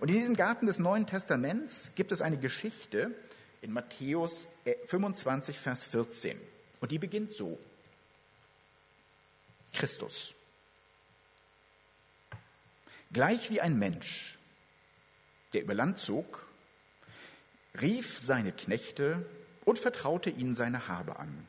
Und 0.00 0.08
in 0.08 0.14
diesem 0.14 0.36
Garten 0.36 0.66
des 0.66 0.78
Neuen 0.78 1.06
Testaments 1.06 1.92
gibt 1.94 2.12
es 2.12 2.22
eine 2.22 2.38
Geschichte 2.38 3.14
in 3.62 3.72
Matthäus 3.72 4.48
25, 4.86 5.58
Vers 5.58 5.86
14. 5.86 6.38
Und 6.80 6.90
die 6.90 6.98
beginnt 6.98 7.32
so. 7.32 7.58
Christus. 9.72 10.34
Gleich 13.12 13.50
wie 13.50 13.60
ein 13.60 13.78
Mensch, 13.78 14.38
der 15.52 15.62
über 15.62 15.74
Land 15.74 15.98
zog, 15.98 16.46
rief 17.80 18.18
seine 18.18 18.52
Knechte 18.52 19.24
und 19.64 19.78
vertraute 19.78 20.30
ihnen 20.30 20.54
seine 20.54 20.88
Habe 20.88 21.18
an. 21.18 21.46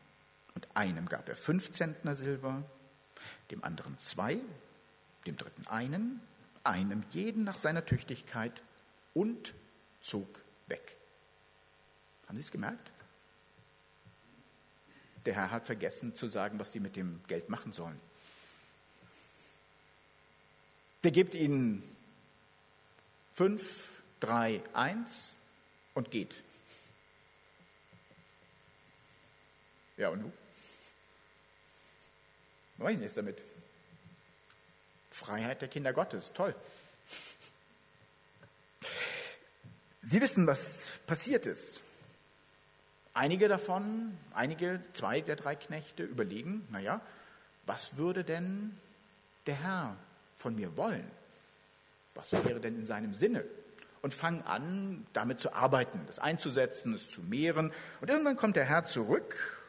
Und 0.55 0.67
einem 0.75 1.07
gab 1.09 1.27
er 1.29 1.35
fünf 1.35 1.71
Zentner 1.71 2.15
Silber, 2.15 2.63
dem 3.51 3.63
anderen 3.63 3.97
zwei, 3.97 4.39
dem 5.25 5.37
dritten 5.37 5.67
einen, 5.67 6.21
einem 6.63 7.03
jeden 7.11 7.43
nach 7.43 7.57
seiner 7.57 7.85
Tüchtigkeit 7.85 8.61
und 9.13 9.53
zog 10.01 10.41
weg. 10.67 10.97
Haben 12.27 12.37
Sie 12.37 12.41
es 12.41 12.51
gemerkt? 12.51 12.91
Der 15.25 15.35
Herr 15.35 15.51
hat 15.51 15.65
vergessen 15.65 16.15
zu 16.15 16.27
sagen, 16.27 16.59
was 16.59 16.71
die 16.71 16.79
mit 16.79 16.95
dem 16.95 17.21
Geld 17.27 17.49
machen 17.49 17.71
sollen. 17.71 17.99
Der 21.03 21.11
gibt 21.11 21.35
ihnen 21.35 21.83
fünf, 23.33 23.89
drei, 24.19 24.61
eins 24.73 25.33
und 25.93 26.11
geht. 26.11 26.35
Ja, 29.97 30.09
und 30.09 30.21
nun? 30.21 30.33
Was 32.83 32.87
mache 32.87 32.95
ich 32.95 33.01
jetzt 33.03 33.15
damit? 33.15 33.37
Freiheit 35.09 35.61
der 35.61 35.69
Kinder 35.69 35.93
Gottes, 35.93 36.33
toll. 36.33 36.53
Sie 40.01 40.19
wissen, 40.19 40.47
was 40.47 40.91
passiert 41.07 41.45
ist. 41.45 41.79
Einige 43.13 43.47
davon, 43.47 44.17
einige, 44.33 44.81
zwei 44.91 45.21
der 45.21 45.37
drei 45.37 45.55
Knechte 45.55 46.03
überlegen, 46.03 46.67
naja, 46.71 46.99
was 47.65 47.95
würde 47.95 48.25
denn 48.25 48.77
der 49.45 49.63
Herr 49.63 49.95
von 50.35 50.53
mir 50.53 50.75
wollen? 50.75 51.09
Was 52.15 52.33
wäre 52.33 52.59
denn 52.59 52.75
in 52.75 52.85
seinem 52.85 53.13
Sinne? 53.13 53.45
Und 54.01 54.13
fangen 54.13 54.41
an, 54.41 55.07
damit 55.13 55.39
zu 55.39 55.53
arbeiten, 55.53 56.01
das 56.05 56.19
einzusetzen, 56.19 56.93
es 56.95 57.09
zu 57.09 57.21
mehren. 57.21 57.71
Und 58.01 58.09
irgendwann 58.09 58.35
kommt 58.35 58.57
der 58.57 58.65
Herr 58.65 58.83
zurück 58.83 59.62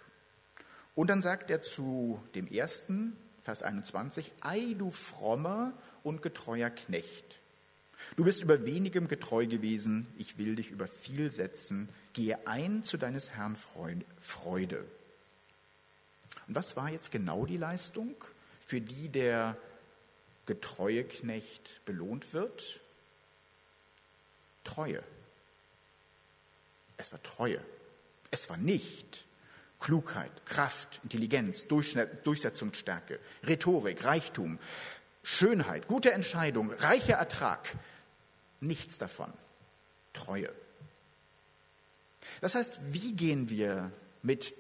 und 0.95 1.09
dann 1.09 1.23
sagt 1.23 1.51
er 1.51 1.63
zu 1.63 2.23
dem 2.35 2.47
ersten, 2.47 3.17
Vers 3.43 3.63
21, 3.63 4.33
Ei, 4.41 4.75
du 4.79 4.91
frommer 4.91 5.73
und 6.03 6.23
getreuer 6.23 6.71
Knecht. 6.71 7.39
Du 8.17 8.25
bist 8.25 8.43
über 8.43 8.65
wenigem 8.65 9.09
getreu 9.09 9.47
gewesen, 9.47 10.07
ich 10.19 10.39
will 10.39 10.57
dich 10.57 10.71
über 10.71 10.87
viel 10.87 11.33
setzen. 11.33 11.89
Gehe 12.13 12.47
ein 12.47 12.85
zu 12.85 12.97
deines 12.97 13.31
Herrn 13.31 13.57
Freude. 13.57 14.85
Und 16.47 16.55
was 16.55 16.77
war 16.77 16.91
jetzt 16.91 17.11
genau 17.11 17.47
die 17.47 17.57
Leistung, 17.57 18.15
für 18.67 18.81
die 18.81 19.09
der 19.09 19.57
getreue 20.47 21.05
Knecht 21.05 21.81
belohnt 21.87 22.33
wird? 22.35 22.81
Treue. 24.63 25.03
Es 26.97 27.13
war 27.13 27.23
Treue. 27.23 27.61
Es 28.31 28.49
war 28.49 28.57
nicht 28.57 29.25
Klugheit, 29.85 30.47
Kraft, 30.47 30.99
Intelligenz, 31.03 31.67
Durchsetzungsstärke, 31.67 33.21
Rhetorik, 33.47 34.03
Reichtum, 34.03 34.59
Schönheit, 35.23 35.89
gute 35.89 36.11
Entscheidung, 36.11 36.71
reicher 36.71 37.17
Ertrag. 37.17 37.77
Nichts 38.61 38.97
davon. 38.97 39.31
Treue. 40.15 40.51
Das 42.41 42.55
heißt, 42.55 42.81
wie 42.93 43.13
gehen 43.13 43.51
wir 43.51 43.93
mit 44.23 44.55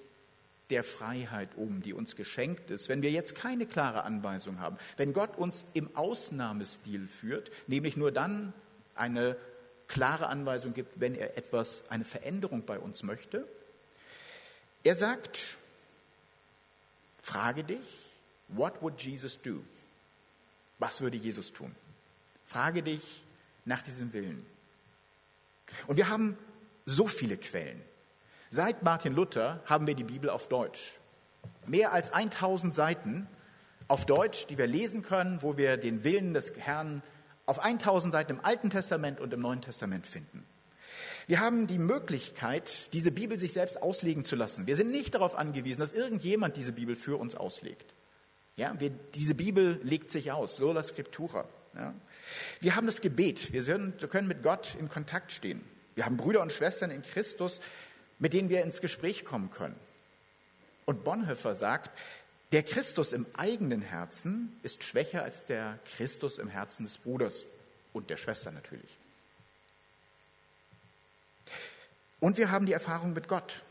der 0.68 0.84
Freiheit 0.84 1.56
um, 1.56 1.80
die 1.80 1.94
uns 1.94 2.16
geschenkt 2.16 2.70
ist, 2.70 2.90
wenn 2.90 3.00
wir 3.00 3.10
jetzt 3.10 3.34
keine 3.34 3.64
klare 3.64 4.04
Anweisung 4.04 4.60
haben, 4.60 4.76
wenn 4.98 5.14
Gott 5.14 5.38
uns 5.38 5.64
im 5.72 5.96
Ausnahmestil 5.96 7.06
führt, 7.06 7.50
nämlich 7.66 7.96
nur 7.96 8.12
dann 8.12 8.52
eine 8.94 9.38
klare 9.88 10.26
Anweisung 10.26 10.74
gibt, 10.74 11.00
wenn 11.00 11.14
er 11.14 11.38
etwas, 11.38 11.84
eine 11.88 12.04
Veränderung 12.04 12.66
bei 12.66 12.78
uns 12.78 13.02
möchte. 13.04 13.48
Er 14.85 14.97
sagt, 14.97 15.57
frage 17.23 17.64
dich, 17.64 18.11
what 18.49 18.81
would 18.83 19.01
Jesus 19.01 19.40
do? 19.40 19.64
Was 20.79 21.01
würde 21.01 21.16
Jesus 21.16 21.53
tun? 21.53 21.75
Frage 22.44 22.83
dich 22.83 23.25
nach 23.64 23.81
diesem 23.81 24.12
Willen. 24.12 24.44
Und 25.87 25.97
wir 25.97 26.09
haben 26.09 26.37
so 26.85 27.07
viele 27.07 27.38
Quellen. 27.38 27.83
Seit 28.51 28.83
Martin 28.83 29.14
Luther 29.14 29.62
haben 29.64 29.87
wir 29.87 29.94
die 29.94 30.05
Bibel 30.05 30.29
auf 30.29 30.49
Deutsch. 30.49 30.99
Mehr 31.66 31.92
als 31.92 32.12
1000 32.12 32.75
Seiten 32.75 33.27
auf 33.88 34.05
Deutsch, 34.05 34.47
die 34.47 34.59
wir 34.59 34.66
lesen 34.66 35.03
können, 35.03 35.42
wo 35.42 35.57
wir 35.57 35.79
den 35.79 36.05
Willen 36.05 36.35
des 36.35 36.53
Herrn 36.57 37.03
auf 37.47 37.59
1000 37.59 38.12
Seiten 38.12 38.33
im 38.33 38.44
Alten 38.44 38.70
Testament 38.70 39.20
und 39.20 39.33
im 39.33 39.40
Neuen 39.40 39.62
Testament 39.62 40.07
finden. 40.07 40.44
Wir 41.26 41.40
haben 41.40 41.66
die 41.66 41.78
Möglichkeit, 41.78 42.92
diese 42.92 43.10
Bibel 43.10 43.38
sich 43.38 43.52
selbst 43.52 43.80
auslegen 43.82 44.24
zu 44.24 44.37
lassen. 44.37 44.66
Wir 44.66 44.76
sind 44.76 44.90
nicht 44.90 45.14
darauf 45.14 45.37
angewiesen, 45.37 45.80
dass 45.80 45.92
irgendjemand 45.92 46.56
diese 46.56 46.72
Bibel 46.72 46.96
für 46.96 47.18
uns 47.18 47.34
auslegt. 47.34 47.94
Ja, 48.56 48.78
wir, 48.78 48.90
diese 48.90 49.34
Bibel 49.34 49.80
legt 49.82 50.10
sich 50.10 50.30
aus, 50.32 50.56
sola 50.56 50.82
scriptura. 50.84 51.48
Ja. 51.74 51.94
Wir 52.60 52.76
haben 52.76 52.87
das 52.87 53.00
Gebet, 53.00 53.52
wir, 53.52 53.62
sind, 53.62 54.00
wir 54.00 54.08
können 54.08 54.28
mit 54.28 54.42
Gott 54.42 54.76
in 54.78 54.88
Kontakt 54.88 55.32
stehen. 55.32 55.62
Wir 55.94 56.04
haben 56.04 56.16
Brüder 56.16 56.42
und 56.42 56.52
Schwestern 56.52 56.90
in 56.90 57.02
Christus, 57.02 57.60
mit 58.18 58.32
denen 58.32 58.48
wir 58.48 58.62
ins 58.62 58.80
Gespräch 58.80 59.24
kommen 59.24 59.50
können. 59.50 59.76
Und 60.84 61.04
Bonhoeffer 61.04 61.54
sagt, 61.54 61.90
der 62.52 62.62
Christus 62.62 63.12
im 63.12 63.26
eigenen 63.34 63.80
Herzen 63.80 64.56
ist 64.62 64.84
schwächer 64.84 65.22
als 65.22 65.44
der 65.46 65.78
Christus 65.96 66.38
im 66.38 66.48
Herzen 66.48 66.84
des 66.84 66.98
Bruders 66.98 67.44
und 67.92 68.10
der 68.10 68.16
Schwester 68.16 68.52
natürlich. 68.52 68.90
Und 72.24 72.38
wir 72.38 72.50
haben 72.50 72.64
die 72.64 72.72
Erfahrung 72.72 73.12
mit 73.12 73.28
Gott, 73.28 73.64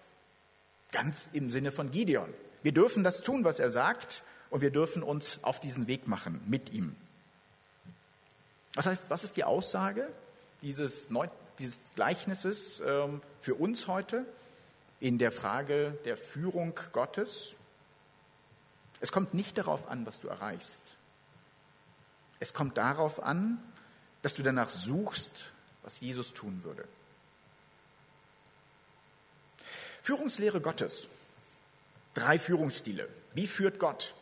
ganz 0.92 1.28
im 1.34 1.50
Sinne 1.50 1.72
von 1.72 1.90
Gideon. 1.90 2.32
Wir 2.62 2.72
dürfen 2.72 3.04
das 3.04 3.24
tun, 3.24 3.44
was 3.44 3.58
er 3.58 3.72
sagt, 3.72 4.24
und 4.52 4.62
wir 4.62 4.70
dürfen 4.70 5.02
uns 5.02 5.40
auf 5.44 5.60
diesen 5.60 5.88
Weg 5.88 6.08
machen 6.08 6.40
mit 6.46 6.72
ihm. 6.72 6.96
Das 8.76 8.86
heißt, 8.86 9.10
was 9.10 9.24
ist 9.24 9.38
die 9.38 9.44
Aussage 9.44 10.08
dieses, 10.62 11.10
Neu 11.10 11.30
dieses 11.58 11.82
Gleichnisses 11.96 12.80
ähm, 12.86 13.24
für 13.42 13.56
uns 13.56 13.88
heute 13.88 14.24
in 15.00 15.18
der 15.18 15.32
Frage 15.32 15.98
der 16.06 16.16
Führung 16.16 16.80
Gottes? 16.92 17.56
Es 19.00 19.12
kommt 19.12 19.34
nicht 19.34 19.58
darauf 19.58 19.88
an, 19.90 20.06
was 20.06 20.20
du 20.20 20.28
erreichst. 20.28 20.96
Es 22.40 22.54
kommt 22.54 22.78
darauf 22.78 23.24
an, 23.24 23.58
dass 24.22 24.36
du 24.36 24.44
danach 24.44 24.70
suchst, 24.70 25.54
was 25.82 26.02
Jesus 26.02 26.36
tun 26.36 26.64
würde. 26.64 26.88
Führungslehre 30.04 30.60
Gottes. 30.60 31.08
Drei 32.14 32.38
Führungsstile. 32.38 33.08
Wie 33.34 33.48
führt 33.48 33.80
Gott? 33.80 34.14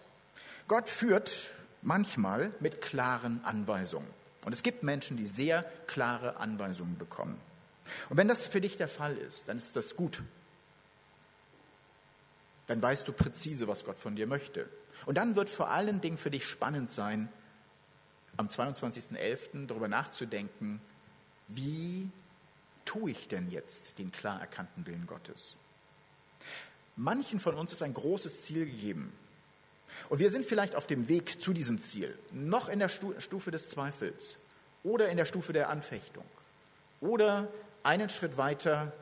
Gott 0.67 0.87
führt 0.87 1.49
manchmal 1.81 2.51
mit 2.59 2.81
klaren 2.81 3.43
Anweisungen. 3.43 4.07
Und 4.45 4.53
es 4.53 4.61
gibt 4.61 4.83
Menschen, 4.83 5.17
die 5.17 5.25
sehr 5.25 5.63
klare 5.87 6.37
Anweisungen 6.37 6.99
bekommen. 6.99 7.35
Und 8.09 8.17
wenn 8.17 8.27
das 8.27 8.45
für 8.45 8.61
dich 8.61 8.77
der 8.77 8.87
Fall 8.87 9.17
ist, 9.17 9.49
dann 9.49 9.57
ist 9.57 9.75
das 9.75 9.95
gut. 9.95 10.21
Dann 12.67 12.79
weißt 12.79 13.07
du 13.07 13.11
präzise, 13.11 13.67
was 13.67 13.83
Gott 13.83 13.97
von 13.97 14.15
dir 14.15 14.27
möchte. 14.27 14.69
Und 15.07 15.17
dann 15.17 15.35
wird 15.35 15.49
vor 15.49 15.71
allen 15.71 15.99
Dingen 15.99 16.19
für 16.19 16.29
dich 16.29 16.45
spannend 16.45 16.91
sein, 16.91 17.27
am 18.37 18.49
22.11. 18.49 19.65
darüber 19.65 19.87
nachzudenken, 19.87 20.79
wie 21.47 22.11
tue 22.85 23.09
ich 23.09 23.27
denn 23.27 23.49
jetzt 23.49 23.97
den 23.97 24.11
klar 24.11 24.39
erkannten 24.39 24.85
Willen 24.85 25.07
Gottes? 25.07 25.55
Manchen 27.01 27.39
von 27.39 27.55
uns 27.55 27.73
ist 27.73 27.81
ein 27.81 27.95
großes 27.95 28.43
Ziel 28.43 28.67
gegeben. 28.67 29.11
Und 30.09 30.19
wir 30.19 30.29
sind 30.29 30.45
vielleicht 30.45 30.75
auf 30.75 30.85
dem 30.85 31.07
Weg 31.07 31.41
zu 31.41 31.51
diesem 31.51 31.81
Ziel, 31.81 32.15
noch 32.31 32.69
in 32.69 32.77
der 32.77 32.89
Stufe 32.89 33.49
des 33.49 33.69
Zweifels 33.69 34.37
oder 34.83 35.09
in 35.09 35.17
der 35.17 35.25
Stufe 35.25 35.51
der 35.51 35.69
Anfechtung 35.69 36.23
oder 36.99 37.47
einen 37.81 38.09
Schritt 38.09 38.37
weiter 38.37 38.93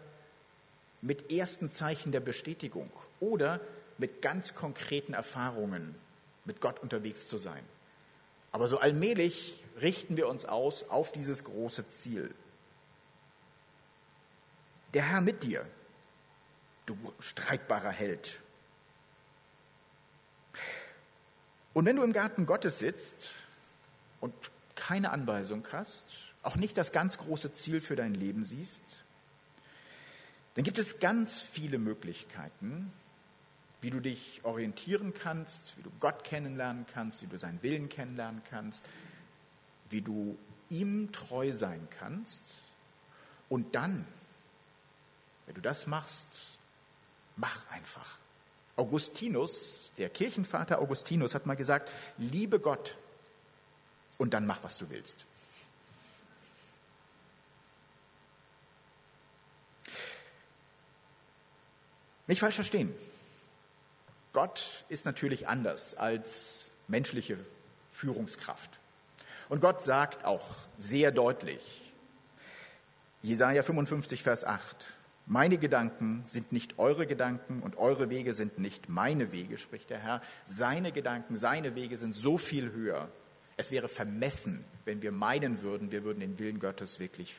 mit 1.02 1.30
ersten 1.30 1.70
Zeichen 1.70 2.14
der 2.14 2.22
Bestätigung 2.22 2.90
oder 3.20 3.60
mit 3.98 4.22
ganz 4.22 4.56
konkreten 4.56 5.14
Erfahrungen 5.14 5.94
mit 6.46 6.62
Gott 6.62 6.80
unterwegs 6.80 7.28
zu 7.28 7.38
sein. 7.38 7.66
Aber 8.54 8.70
so 8.70 8.80
allmählich 8.80 9.62
richten 9.82 10.16
wir 10.16 10.30
uns 10.30 10.46
aus 10.46 10.84
auf 10.84 11.12
dieses 11.12 11.44
große 11.44 11.90
Ziel. 11.90 12.34
Der 14.94 15.04
Herr 15.04 15.20
mit 15.20 15.44
dir, 15.44 15.66
du 16.90 17.14
streitbarer 17.20 17.92
Held. 17.92 18.40
Und 21.74 21.86
wenn 21.86 21.96
du 21.96 22.04
im 22.04 22.14
Garten 22.14 22.46
Gottes 22.46 22.80
sitzt 22.80 23.32
und 24.20 24.34
keine 24.76 25.12
Anweisung 25.12 25.66
hast, 25.72 26.04
auch 26.42 26.56
nicht 26.56 26.78
das 26.78 26.92
ganz 26.92 27.18
große 27.18 27.54
Ziel 27.54 27.80
für 27.80 27.96
dein 27.96 28.16
Leben 28.16 28.44
siehst, 28.44 28.82
dann 30.56 30.64
gibt 30.64 30.80
es 30.80 31.00
ganz 31.00 31.42
viele 31.42 31.78
Möglichkeiten, 31.78 32.92
wie 33.82 33.92
du 33.92 34.00
dich 34.00 34.42
orientieren 34.44 35.14
kannst, 35.14 35.78
wie 35.78 35.84
du 35.84 35.92
Gott 36.00 36.24
kennenlernen 36.24 36.86
kannst, 36.92 37.22
wie 37.22 37.28
du 37.28 37.38
seinen 37.38 37.62
Willen 37.64 37.88
kennenlernen 37.88 38.42
kannst, 38.50 38.84
wie 39.90 40.02
du 40.02 40.38
ihm 40.70 41.12
treu 41.12 41.54
sein 41.54 41.88
kannst. 41.92 42.44
Und 43.48 43.76
dann, 43.76 44.06
wenn 45.46 45.56
du 45.56 45.62
das 45.62 45.88
machst, 45.88 46.59
mach 47.40 47.70
einfach. 47.72 48.18
Augustinus, 48.76 49.92
der 49.98 50.10
Kirchenvater 50.10 50.80
Augustinus, 50.80 51.36
hat 51.36 51.46
mal 51.46 51.56
gesagt, 51.56 51.92
liebe 52.18 52.60
Gott 52.60 52.96
und 54.18 54.34
dann 54.34 54.46
mach, 54.46 54.64
was 54.64 54.78
du 54.78 54.90
willst. 54.90 55.26
Nicht 62.28 62.40
falsch 62.40 62.56
verstehen. 62.56 62.94
Gott 64.34 64.86
ist 64.88 65.06
natürlich 65.06 65.48
anders 65.48 65.96
als 65.96 66.62
menschliche 66.88 67.38
Führungskraft. 67.92 68.70
Und 69.50 69.62
Gott 69.62 69.82
sagt 69.82 70.26
auch 70.26 70.46
sehr 70.78 71.12
deutlich, 71.12 71.82
Jesaja 73.24 73.64
55, 73.64 74.22
Vers 74.22 74.46
8, 74.46 74.86
meine 75.30 75.60
Gedanken 75.60 76.24
sind 76.26 76.52
nicht 76.52 76.80
eure 76.80 77.06
Gedanken 77.06 77.62
und 77.62 77.78
eure 77.78 78.10
Wege 78.10 78.34
sind 78.34 78.58
nicht 78.58 78.90
meine 78.90 79.32
Wege, 79.32 79.60
spricht 79.60 79.92
der 79.92 80.00
Herr. 80.00 80.24
Seine 80.48 80.92
Gedanken, 80.92 81.38
seine 81.38 81.76
Wege 81.76 81.98
sind 81.98 82.16
so 82.16 82.40
viel 82.40 82.72
höher. 82.72 83.10
Es 83.56 83.70
wäre 83.70 83.88
vermessen, 83.90 84.66
wenn 84.86 85.04
wir 85.04 85.12
meinen 85.12 85.62
würden, 85.62 85.92
wir 85.92 86.04
würden 86.04 86.20
den 86.20 86.40
Willen 86.40 86.60
Gottes 86.60 87.00
wirklich 87.00 87.36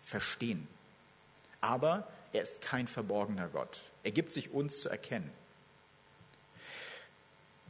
verstehen. 0.00 0.68
Aber 1.60 2.06
er 2.32 2.44
ist 2.44 2.60
kein 2.60 2.86
verborgener 2.86 3.48
Gott. 3.48 3.80
Er 4.04 4.12
gibt 4.12 4.32
sich 4.32 4.52
uns 4.52 4.80
zu 4.80 4.88
erkennen. 4.88 5.32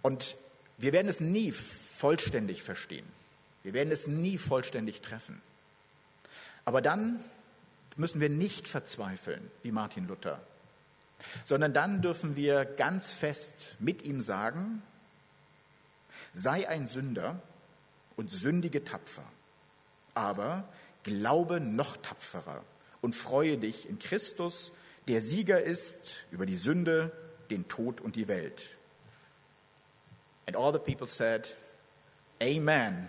Und 0.02 0.37
wir 0.76 0.92
werden 0.92 1.08
es 1.08 1.20
nie 1.20 1.52
vollständig 1.52 2.62
verstehen. 2.62 3.06
Wir 3.62 3.72
werden 3.72 3.92
es 3.92 4.06
nie 4.08 4.37
vollständig 4.37 5.00
treffen. 5.00 5.40
Aber 6.66 6.82
dann 6.82 7.24
müssen 7.98 8.20
wir 8.20 8.28
nicht 8.28 8.68
verzweifeln, 8.68 9.50
wie 9.62 9.72
Martin 9.72 10.06
Luther, 10.06 10.40
sondern 11.44 11.72
dann 11.72 12.00
dürfen 12.00 12.37
wir 12.37 12.64
ganz 12.64 13.12
fest 13.12 13.76
mit 13.78 14.02
ihm 14.04 14.20
sagen, 14.20 14.82
sei 16.32 16.68
ein 16.68 16.87
Sünder 16.87 17.42
und 18.16 18.30
sündige 18.30 18.84
tapfer, 18.84 19.24
aber 20.14 20.68
glaube 21.02 21.61
noch 21.61 21.96
tapferer 21.96 22.64
und 23.01 23.14
freue 23.14 23.59
dich 23.59 23.88
in 23.88 23.99
Christus, 23.99 24.72
der 25.09 25.20
Sieger 25.20 25.62
ist 25.62 26.24
über 26.30 26.46
die 26.46 26.57
Sünde, 26.57 27.12
den 27.51 27.66
Tod 27.68 28.01
und 28.01 28.14
die 28.14 28.28
Welt. 28.28 28.62
And 30.46 30.57
all 30.57 30.72
the 30.72 30.78
people 30.78 31.07
said, 31.07 31.55
Amen. 32.40 33.09